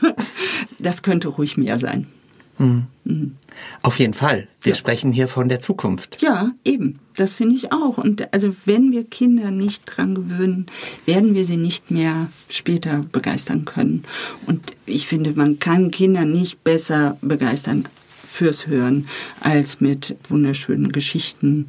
Das, 0.00 0.14
das, 0.80 1.02
könnte 1.04 1.28
ruhig 1.28 1.56
mehr 1.56 1.78
sein. 1.78 2.08
Mhm. 2.58 3.36
Auf 3.82 3.98
jeden 3.98 4.14
Fall. 4.14 4.48
Wir 4.60 4.72
ja. 4.72 4.76
sprechen 4.76 5.12
hier 5.12 5.28
von 5.28 5.48
der 5.48 5.60
Zukunft. 5.60 6.22
Ja, 6.22 6.52
eben. 6.64 6.98
Das 7.16 7.34
finde 7.34 7.54
ich 7.54 7.72
auch. 7.72 7.98
Und 7.98 8.32
also 8.32 8.54
wenn 8.64 8.92
wir 8.92 9.04
Kinder 9.04 9.50
nicht 9.50 9.84
dran 9.84 10.14
gewöhnen, 10.14 10.66
werden 11.06 11.34
wir 11.34 11.44
sie 11.44 11.56
nicht 11.56 11.90
mehr 11.90 12.28
später 12.48 13.04
begeistern 13.12 13.64
können. 13.64 14.04
Und 14.46 14.74
ich 14.86 15.06
finde, 15.06 15.32
man 15.34 15.58
kann 15.58 15.90
Kinder 15.90 16.24
nicht 16.24 16.64
besser 16.64 17.16
begeistern 17.20 17.86
fürs 18.24 18.66
Hören 18.66 19.06
als 19.40 19.80
mit 19.80 20.16
wunderschönen 20.28 20.92
Geschichten, 20.92 21.66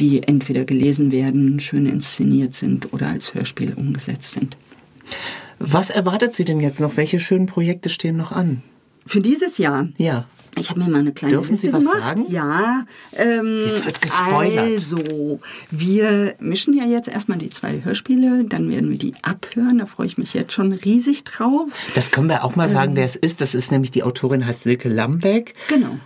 die 0.00 0.22
entweder 0.22 0.64
gelesen 0.64 1.12
werden, 1.12 1.60
schön 1.60 1.86
inszeniert 1.86 2.54
sind 2.54 2.92
oder 2.92 3.08
als 3.08 3.34
Hörspiel 3.34 3.74
umgesetzt 3.74 4.32
sind. 4.32 4.56
Was 5.58 5.90
erwartet 5.90 6.34
Sie 6.34 6.44
denn 6.44 6.60
jetzt 6.60 6.80
noch? 6.80 6.96
Welche 6.96 7.20
schönen 7.20 7.46
Projekte 7.46 7.88
stehen 7.88 8.16
noch 8.16 8.32
an? 8.32 8.62
Für 9.06 9.20
dieses 9.20 9.58
Jahr? 9.58 9.88
Ja. 9.98 10.26
Ich 10.56 10.70
habe 10.70 10.80
mir 10.80 10.88
mal 10.88 10.98
eine 10.98 11.12
kleine 11.12 11.34
Dürfen 11.34 11.52
Liste 11.52 11.68
Sie 11.68 11.72
was 11.72 11.84
gemacht. 11.84 12.00
sagen? 12.00 12.26
Ja. 12.28 12.84
Ähm, 13.14 13.64
jetzt 13.68 13.86
wird 13.86 14.02
gespoilert. 14.02 14.58
Also, 14.58 15.40
wir 15.70 16.34
mischen 16.40 16.74
ja 16.74 16.84
jetzt 16.84 17.08
erstmal 17.08 17.38
die 17.38 17.50
zwei 17.50 17.82
Hörspiele, 17.82 18.44
dann 18.44 18.68
werden 18.70 18.90
wir 18.90 18.98
die 18.98 19.14
abhören. 19.22 19.78
Da 19.78 19.86
freue 19.86 20.06
ich 20.06 20.18
mich 20.18 20.34
jetzt 20.34 20.52
schon 20.52 20.72
riesig 20.72 21.24
drauf. 21.24 21.68
Das 21.94 22.10
können 22.10 22.28
wir 22.28 22.44
auch 22.44 22.54
mal 22.54 22.68
sagen, 22.68 22.92
ähm, 22.92 22.96
wer 22.96 23.04
es 23.06 23.16
ist. 23.16 23.40
Das 23.40 23.54
ist 23.54 23.72
nämlich 23.72 23.90
die 23.90 24.02
Autorin 24.02 24.46
heißt 24.46 24.62
Silke 24.62 24.88
Lambeck. 24.88 25.54
Genau. 25.68 25.96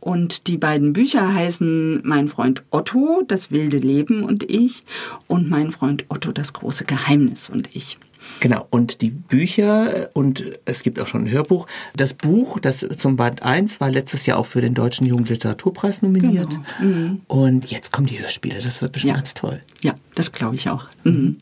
Und 0.00 0.46
die 0.46 0.56
beiden 0.56 0.92
Bücher 0.92 1.34
heißen 1.34 2.00
Mein 2.04 2.28
Freund 2.28 2.62
Otto, 2.70 3.22
das 3.26 3.50
wilde 3.50 3.78
Leben 3.78 4.22
und 4.22 4.48
ich 4.48 4.84
und 5.26 5.50
Mein 5.50 5.70
Freund 5.70 6.04
Otto, 6.08 6.32
das 6.32 6.52
große 6.52 6.84
Geheimnis 6.84 7.50
und 7.50 7.74
ich. 7.74 7.98
Genau, 8.40 8.66
und 8.70 9.00
die 9.02 9.10
Bücher 9.10 10.10
und 10.12 10.44
es 10.64 10.82
gibt 10.82 11.00
auch 11.00 11.06
schon 11.06 11.24
ein 11.24 11.30
Hörbuch. 11.30 11.66
Das 11.96 12.14
Buch, 12.14 12.58
das 12.60 12.86
zum 12.96 13.16
Band 13.16 13.42
1 13.42 13.80
war 13.80 13.90
letztes 13.90 14.26
Jahr 14.26 14.38
auch 14.38 14.46
für 14.46 14.60
den 14.60 14.74
Deutschen 14.74 15.06
Jugendliteraturpreis 15.06 16.02
nominiert. 16.02 16.58
Genau. 16.78 16.90
Mhm. 16.92 17.20
Und 17.26 17.70
jetzt 17.70 17.92
kommen 17.92 18.06
die 18.06 18.20
Hörspiele, 18.20 18.58
das 18.62 18.82
wird 18.82 18.92
bestimmt 18.92 19.12
ja. 19.12 19.16
ganz 19.16 19.34
toll. 19.34 19.60
Ja, 19.82 19.94
das 20.14 20.32
glaube 20.32 20.56
ich 20.56 20.68
auch. 20.68 20.86
Mhm. 21.04 21.38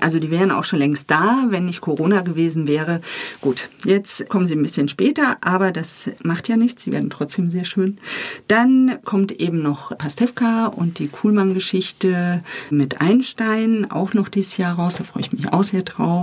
Also 0.00 0.18
die 0.18 0.30
wären 0.30 0.50
auch 0.50 0.64
schon 0.64 0.78
längst 0.78 1.10
da, 1.10 1.46
wenn 1.50 1.66
nicht 1.66 1.82
Corona 1.82 2.22
gewesen 2.22 2.66
wäre. 2.66 3.00
Gut, 3.40 3.68
jetzt 3.84 4.28
kommen 4.28 4.46
sie 4.46 4.54
ein 4.54 4.62
bisschen 4.62 4.88
später, 4.88 5.36
aber 5.42 5.72
das 5.72 6.10
macht 6.22 6.48
ja 6.48 6.56
nichts, 6.56 6.84
sie 6.84 6.92
werden 6.92 7.10
trotzdem 7.10 7.50
sehr 7.50 7.66
schön. 7.66 7.98
Dann 8.48 8.98
kommt 9.04 9.32
eben 9.32 9.62
noch 9.62 9.96
Pastewka 9.96 10.66
und 10.66 10.98
die 10.98 11.08
Kuhlmann-Geschichte 11.08 12.42
mit 12.70 13.00
Einstein, 13.00 13.90
auch 13.90 14.14
noch 14.14 14.28
dieses 14.28 14.56
Jahr 14.56 14.76
raus, 14.76 14.94
da 14.96 15.04
freue 15.04 15.22
ich 15.22 15.32
mich 15.32 15.52
auch 15.52 15.64
sehr 15.64 15.82
drauf. 15.82 16.19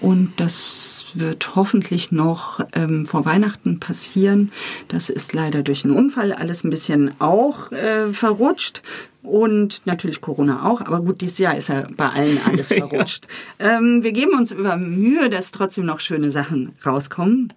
Und 0.00 0.32
das 0.36 1.06
wird 1.14 1.54
hoffentlich 1.56 2.12
noch 2.12 2.60
ähm, 2.72 3.06
vor 3.06 3.24
Weihnachten 3.24 3.80
passieren. 3.80 4.52
Das 4.88 5.08
ist 5.08 5.32
leider 5.32 5.62
durch 5.62 5.84
einen 5.84 5.94
Unfall 5.94 6.32
alles 6.32 6.64
ein 6.64 6.70
bisschen 6.70 7.12
auch 7.20 7.72
äh, 7.72 8.12
verrutscht 8.12 8.82
und 9.22 9.86
natürlich 9.86 10.20
Corona 10.20 10.66
auch. 10.66 10.80
Aber 10.80 11.00
gut, 11.02 11.20
dieses 11.20 11.38
Jahr 11.38 11.56
ist 11.56 11.68
ja 11.68 11.86
bei 11.96 12.08
allen 12.08 12.38
alles 12.46 12.68
verrutscht. 12.72 13.26
ja. 13.58 13.78
ähm, 13.78 14.02
wir 14.02 14.12
geben 14.12 14.32
uns 14.38 14.52
über 14.52 14.76
Mühe, 14.76 15.28
dass 15.30 15.50
trotzdem 15.50 15.86
noch 15.86 16.00
schöne 16.00 16.30
Sachen 16.30 16.72
rauskommen. 16.84 17.52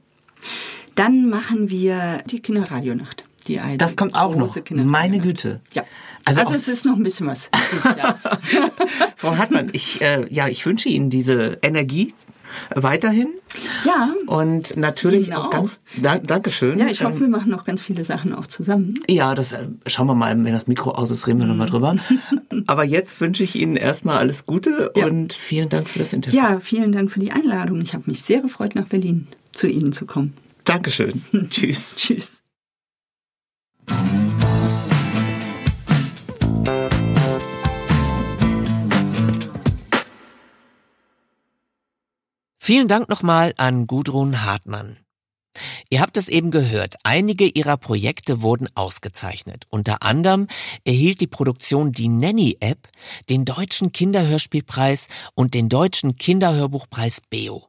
Dann 0.96 1.30
machen 1.30 1.70
wir 1.70 2.24
die 2.30 2.42
Kinderradionacht. 2.42 3.24
Die 3.48 3.60
eine 3.60 3.78
das 3.78 3.96
kommt 3.96 4.16
auch 4.16 4.36
noch. 4.36 4.56
Meine 4.70 5.20
Güte. 5.20 5.62
Ja. 5.74 5.84
Also, 6.26 6.42
also 6.42 6.54
es 6.54 6.68
ist 6.68 6.86
noch 6.86 6.96
ein 6.96 7.04
bisschen 7.04 7.28
was. 7.28 7.50
Frau 9.16 9.38
Hartmann, 9.38 9.70
ich, 9.74 10.02
äh, 10.02 10.26
ja, 10.30 10.48
ich 10.48 10.66
wünsche 10.66 10.90
Ihnen 10.90 11.10
diese 11.10 11.58
Energie 11.62 12.14
weiterhin. 12.76 13.30
Ja. 13.86 14.14
Und 14.28 14.78
natürlich 14.78 15.28
genau. 15.28 15.44
auch 15.44 15.50
ganz 15.50 15.82
dank, 16.02 16.28
Dankeschön. 16.28 16.80
Ja, 16.80 16.88
ich 16.88 17.04
hoffe, 17.04 17.22
wir 17.22 17.28
machen 17.28 17.52
noch 17.52 17.66
ganz 17.66 17.82
viele 17.82 18.04
Sachen 18.04 18.34
auch 18.34 18.48
zusammen. 18.48 18.96
Ja, 19.10 19.36
das 19.36 19.52
äh, 19.52 19.68
schauen 19.88 20.08
wir 20.08 20.16
mal, 20.16 20.32
wenn 20.32 20.54
das 20.54 20.68
Mikro 20.68 20.92
aus 20.92 21.12
ist, 21.12 21.28
reden 21.28 21.40
wir 21.40 21.48
nochmal 21.48 21.70
drüber. 21.70 21.96
Aber 22.68 22.84
jetzt 22.84 23.20
wünsche 23.22 23.44
ich 23.44 23.56
Ihnen 23.56 23.76
erstmal 23.76 24.18
alles 24.18 24.46
Gute 24.46 24.92
ja. 24.96 25.06
und 25.06 25.34
vielen 25.34 25.70
Dank 25.70 25.90
für 25.90 26.00
das 26.00 26.14
Interview. 26.14 26.40
Ja, 26.40 26.60
vielen 26.60 26.92
Dank 26.92 27.12
für 27.12 27.20
die 27.20 27.32
Einladung. 27.32 27.82
Ich 27.82 27.94
habe 27.94 28.04
mich 28.08 28.22
sehr 28.22 28.42
gefreut, 28.42 28.76
nach 28.76 28.86
Berlin 28.86 29.28
zu 29.52 29.68
Ihnen 29.68 29.94
zu 29.94 30.06
kommen. 30.06 30.34
Dankeschön. 30.64 31.22
Tschüss. 31.50 31.96
Tschüss. 31.98 32.41
Vielen 42.64 42.88
Dank 42.88 43.10
nochmal 43.10 43.56
an 43.58 43.88
Gudrun 43.88 44.46
Hartmann. 44.46 45.00
Ihr 45.90 46.00
habt 46.00 46.16
es 46.16 46.30
eben 46.30 46.52
gehört, 46.52 46.96
einige 47.02 47.48
ihrer 47.48 47.76
Projekte 47.76 48.44
wurden 48.44 48.70
ausgezeichnet. 48.76 49.66
Unter 49.70 50.04
anderem 50.04 50.46
erhielt 50.86 51.22
die 51.22 51.28
Produktion 51.28 51.92
Die 51.92 52.08
Nanny 52.08 52.58
App 52.60 52.88
den 53.30 53.46
Deutschen 53.46 53.92
Kinderhörspielpreis 53.92 55.08
und 55.34 55.56
den 55.56 55.70
Deutschen 55.70 56.18
Kinderhörbuchpreis 56.18 57.22
BEO. 57.32 57.68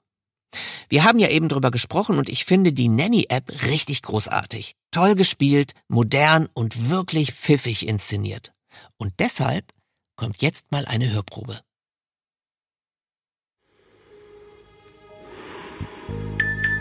Wir 0.90 1.04
haben 1.04 1.18
ja 1.18 1.28
eben 1.28 1.48
drüber 1.48 1.70
gesprochen 1.70 2.18
und 2.18 2.28
ich 2.28 2.44
finde 2.44 2.74
die 2.74 2.90
Nanny 2.90 3.28
App 3.30 3.50
richtig 3.62 4.02
großartig. 4.02 4.76
Toll 4.90 5.14
gespielt, 5.14 5.72
modern 5.88 6.50
und 6.52 6.90
wirklich 6.90 7.32
pfiffig 7.32 7.88
inszeniert. 7.88 8.52
Und 8.98 9.14
deshalb 9.20 9.72
kommt 10.16 10.42
jetzt 10.42 10.70
mal 10.70 10.84
eine 10.84 11.10
Hörprobe. 11.10 11.62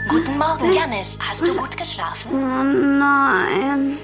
Guten 0.10 0.38
Morgen, 0.38 0.74
Janis. 0.74 1.18
Hast 1.20 1.48
du 1.48 1.56
gut 1.56 1.78
geschlafen? 1.78 2.32
Oh 2.34 2.64
nein. 2.64 3.98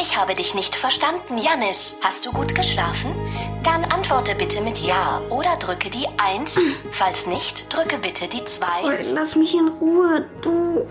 Ich 0.00 0.16
habe 0.16 0.34
dich 0.34 0.54
nicht 0.54 0.76
verstanden, 0.76 1.38
Janis. 1.38 1.96
Hast 2.04 2.24
du 2.24 2.32
gut 2.32 2.54
geschlafen? 2.54 3.14
Dann 3.62 3.84
antworte 3.84 4.34
bitte 4.34 4.60
mit 4.60 4.78
Ja 4.78 5.20
oder 5.30 5.56
drücke 5.56 5.90
die 5.90 6.06
1. 6.18 6.60
Falls 6.90 7.26
nicht, 7.26 7.72
drücke 7.72 7.98
bitte 7.98 8.28
die 8.28 8.44
2. 8.44 8.66
Oh, 8.84 8.90
lass 9.12 9.34
mich 9.34 9.54
in 9.54 9.68
Ruhe. 9.68 10.26
Du. 10.42 10.86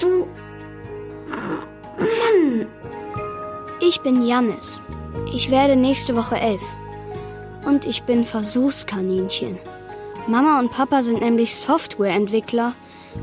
Du. 0.00 0.28
Mann. 1.98 2.66
Ich 3.80 4.00
bin 4.00 4.26
Janis. 4.26 4.80
Ich 5.32 5.50
werde 5.50 5.76
nächste 5.76 6.14
Woche 6.14 6.36
elf. 6.36 6.62
Und 7.64 7.84
ich 7.84 8.04
bin 8.04 8.24
Versuchskaninchen. 8.24 9.58
Mama 10.28 10.60
und 10.60 10.70
Papa 10.72 11.02
sind 11.02 11.20
nämlich 11.20 11.56
Softwareentwickler 11.56 12.74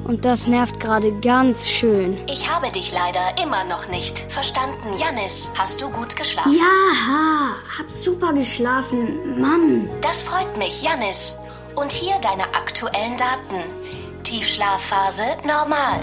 und 0.03 0.25
das 0.25 0.47
nervt 0.47 0.79
gerade 0.79 1.11
ganz 1.19 1.69
schön. 1.69 2.17
Ich 2.27 2.49
habe 2.49 2.71
dich 2.71 2.93
leider 2.93 3.41
immer 3.41 3.63
noch 3.65 3.87
nicht 3.87 4.19
verstanden. 4.31 4.97
Janis, 4.97 5.49
hast 5.57 5.81
du 5.81 5.89
gut 5.89 6.15
geschlafen? 6.15 6.53
Ja, 6.53 7.55
hab 7.79 7.89
super 7.89 8.33
geschlafen. 8.33 9.39
Mann. 9.39 9.89
Das 10.01 10.21
freut 10.21 10.57
mich, 10.57 10.81
Janis. 10.81 11.35
Und 11.75 11.91
hier 11.91 12.19
deine 12.19 12.43
aktuellen 12.53 13.17
Daten. 13.17 13.63
Tiefschlafphase 14.23 15.23
normal. 15.45 15.99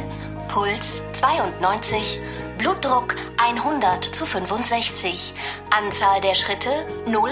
Puls 0.48 1.02
92. 1.12 2.20
Blutdruck 2.58 3.14
100 3.42 4.04
zu 4.04 4.26
65. 4.26 5.32
Anzahl 5.70 6.20
der 6.20 6.34
Schritte 6.34 6.68
0. 7.06 7.30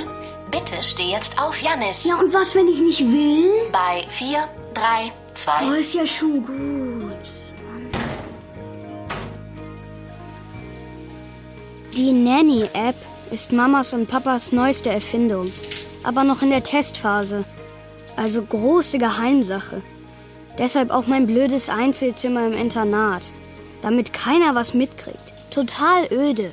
Bitte 0.51 0.83
steh 0.83 1.11
jetzt 1.11 1.39
auf, 1.39 1.61
Janis. 1.61 2.05
Ja, 2.05 2.17
und 2.17 2.33
was, 2.33 2.55
wenn 2.55 2.69
ich 2.69 2.81
nicht 2.81 3.01
will? 3.13 3.51
Bei 3.71 4.07
4, 4.09 4.49
3, 4.73 5.13
zwei. 5.39 5.71
Oh, 5.71 5.73
ist 5.73 5.95
ja 5.95 6.07
schon 6.07 6.43
gut. 6.43 7.29
Die 11.97 12.13
Nanny-App 12.13 12.97
ist 13.31 13.53
Mamas 13.53 13.93
und 13.93 14.09
Papas 14.09 14.53
neueste 14.53 14.91
Erfindung, 14.91 15.51
aber 16.05 16.25
noch 16.25 16.43
in 16.43 16.51
der 16.51 16.63
Testphase. 16.63 17.45
Also 18.17 18.43
große 18.43 18.99
Geheimsache. 18.99 19.83
Deshalb 20.59 20.91
auch 20.91 21.07
mein 21.07 21.27
blödes 21.27 21.69
Einzelzimmer 21.69 22.47
im 22.47 22.55
Internat, 22.55 23.31
damit 23.83 24.13
keiner 24.13 24.55
was 24.55 24.75
mitkriegt. 24.75 25.33
Total 25.53 26.13
öde. 26.13 26.51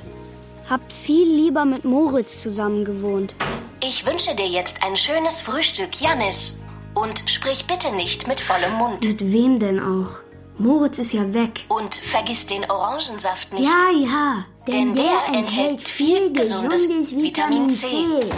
Hab 0.70 0.80
viel 0.92 1.28
lieber 1.28 1.64
mit 1.64 1.84
Moritz 1.84 2.40
zusammen 2.40 2.84
gewohnt. 2.84 3.34
Ich 3.82 4.06
wünsche 4.06 4.34
dir 4.34 4.46
jetzt 4.48 4.82
ein 4.82 4.96
schönes 4.96 5.40
Frühstück, 5.40 6.00
Janis. 6.00 6.54
Und 6.96 7.28
sprich 7.28 7.66
bitte 7.66 7.94
nicht 7.94 8.26
mit 8.26 8.40
vollem 8.40 8.72
Mund. 8.72 9.06
Mit 9.06 9.30
wem 9.30 9.58
denn 9.58 9.80
auch? 9.80 10.22
Moritz 10.56 10.98
ist 10.98 11.12
ja 11.12 11.34
weg. 11.34 11.66
Und 11.68 11.94
vergiss 11.94 12.46
den 12.46 12.64
Orangensaft 12.70 13.52
nicht. 13.52 13.66
Ja, 13.66 13.90
ja. 13.94 14.46
Denn, 14.66 14.94
denn 14.94 15.04
der, 15.04 15.04
der, 15.30 15.38
enthält 15.40 15.86
viel 15.86 16.32
gesundes, 16.32 16.88
gesundes 16.88 17.14
Vitamin 17.14 17.68
C. 17.68 17.86
C. 17.86 18.30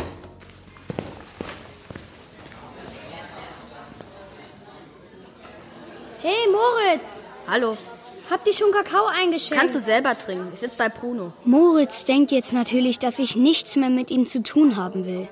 Hey 6.20 6.48
Moritz! 6.50 7.26
Hallo. 7.46 7.78
Habt 8.28 8.48
ihr 8.48 8.54
schon 8.54 8.72
Kakao 8.72 9.06
eingeschenkt? 9.06 9.56
Kannst 9.56 9.76
du 9.76 9.80
selber 9.80 10.18
trinken. 10.18 10.50
Ich 10.52 10.58
sitze 10.58 10.76
bei 10.76 10.88
Bruno. 10.88 11.32
Moritz 11.44 12.06
denkt 12.06 12.32
jetzt 12.32 12.52
natürlich, 12.52 12.98
dass 12.98 13.20
ich 13.20 13.36
nichts 13.36 13.76
mehr 13.76 13.88
mit 13.88 14.10
ihm 14.10 14.26
zu 14.26 14.42
tun 14.42 14.74
haben 14.74 15.06
will 15.06 15.28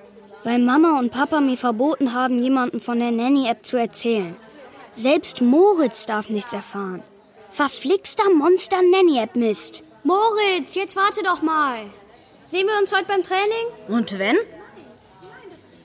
weil 0.47 0.61
Mama 0.61 1.01
und 1.01 1.11
Papa 1.11 1.41
mir 1.41 1.57
verboten 1.57 2.15
haben, 2.15 2.41
jemandem 2.41 2.81
von 2.81 3.01
der 3.01 3.11
Nanny-App 3.11 3.67
zu 3.67 3.79
erzählen. 3.79 4.37
Selbst 4.95 5.41
Moritz 5.41 6.07
darf 6.07 6.31
nichts 6.31 6.53
erfahren. 6.53 7.03
Verflixter 7.51 8.31
Monster 8.31 8.81
Nanny-App-Mist. 8.81 9.83
Moritz, 10.05 10.77
jetzt 10.77 10.95
warte 10.95 11.25
doch 11.25 11.43
mal. 11.43 11.79
Sehen 12.45 12.69
wir 12.69 12.79
uns 12.81 12.93
heute 12.93 13.07
beim 13.09 13.25
Training? 13.25 13.67
Und 13.89 14.17
wenn? 14.21 14.37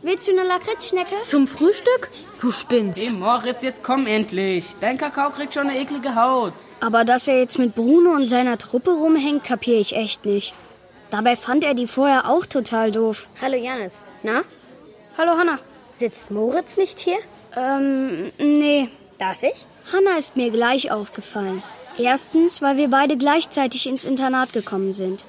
Willst 0.04 0.28
du 0.28 0.32
eine 0.32 0.44
Lakritzschnecke? 0.44 1.16
Zum 1.24 1.48
Frühstück? 1.48 2.12
Du 2.40 2.52
spinnst. 2.52 3.02
Hey 3.02 3.10
Moritz, 3.10 3.64
jetzt 3.64 3.84
komm 3.84 4.06
endlich. 4.06 4.66
Dein 4.80 5.00
Kakao 5.00 5.32
kriegt 5.32 5.56
schon 5.56 5.70
eine 5.70 5.80
eklige 5.80 6.14
Haut. 6.14 6.54
Aber 6.82 7.04
dass 7.04 7.28
er 7.28 7.40
jetzt 7.40 7.58
mit 7.58 7.74
Bruno 7.74 8.12
und 8.12 8.28
seiner 8.28 8.60
Truppe 8.60 8.92
rumhängt, 8.92 9.44
kapiere 9.44 9.80
ich 9.80 9.96
echt 9.96 10.24
nicht. 10.28 10.54
Dabei 11.10 11.36
fand 11.36 11.64
er 11.64 11.74
die 11.74 11.88
vorher 11.88 12.30
auch 12.30 12.46
total 12.46 12.92
doof. 12.92 13.28
Hallo 13.42 13.58
Janis. 13.58 14.04
Na? 14.24 14.44
Hallo 15.18 15.32
Hanna. 15.38 15.60
Sitzt 15.96 16.32
Moritz 16.32 16.78
nicht 16.78 17.00
hier? 17.00 17.18
Ähm, 17.56 18.32
nee. 18.40 18.90
Darf 19.18 19.44
ich? 19.44 19.66
Hanna 19.92 20.18
ist 20.18 20.36
mir 20.36 20.52
gleich 20.52 20.92
aufgefallen. 20.92 21.64
Erstens, 21.98 22.62
weil 22.62 22.78
wir 22.78 22.90
beide 22.90 23.18
gleichzeitig 23.18 23.88
ins 23.88 24.04
Internat 24.04 24.54
gekommen 24.54 24.92
sind. 24.92 25.26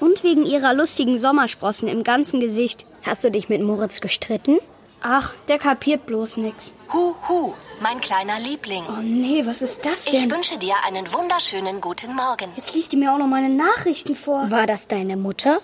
Und 0.00 0.24
wegen 0.24 0.46
ihrer 0.46 0.72
lustigen 0.72 1.18
Sommersprossen 1.18 1.86
im 1.88 2.04
ganzen 2.04 2.40
Gesicht. 2.40 2.86
Hast 3.04 3.22
du 3.22 3.30
dich 3.30 3.48
mit 3.48 3.60
Moritz 3.62 4.00
gestritten? 4.00 4.58
Ach, 5.02 5.34
der 5.48 5.58
kapiert 5.58 6.06
bloß 6.06 6.36
nix. 6.38 6.72
Hu, 6.92 7.14
hu, 7.28 7.52
mein 7.80 8.00
kleiner 8.00 8.38
Liebling. 8.40 8.84
Oh 8.88 9.00
nee, 9.02 9.44
was 9.46 9.60
ist 9.62 9.84
das 9.84 10.06
Ich 10.06 10.12
denn? 10.12 10.30
wünsche 10.30 10.58
dir 10.58 10.74
einen 10.86 11.12
wunderschönen 11.12 11.80
guten 11.80 12.14
Morgen. 12.14 12.50
Jetzt 12.56 12.74
liest 12.74 12.92
die 12.92 12.96
mir 12.96 13.12
auch 13.12 13.18
noch 13.18 13.26
meine 13.26 13.48
Nachrichten 13.50 14.14
vor. 14.14 14.50
War 14.50 14.66
das 14.66 14.86
deine 14.88 15.16
Mutter? 15.16 15.60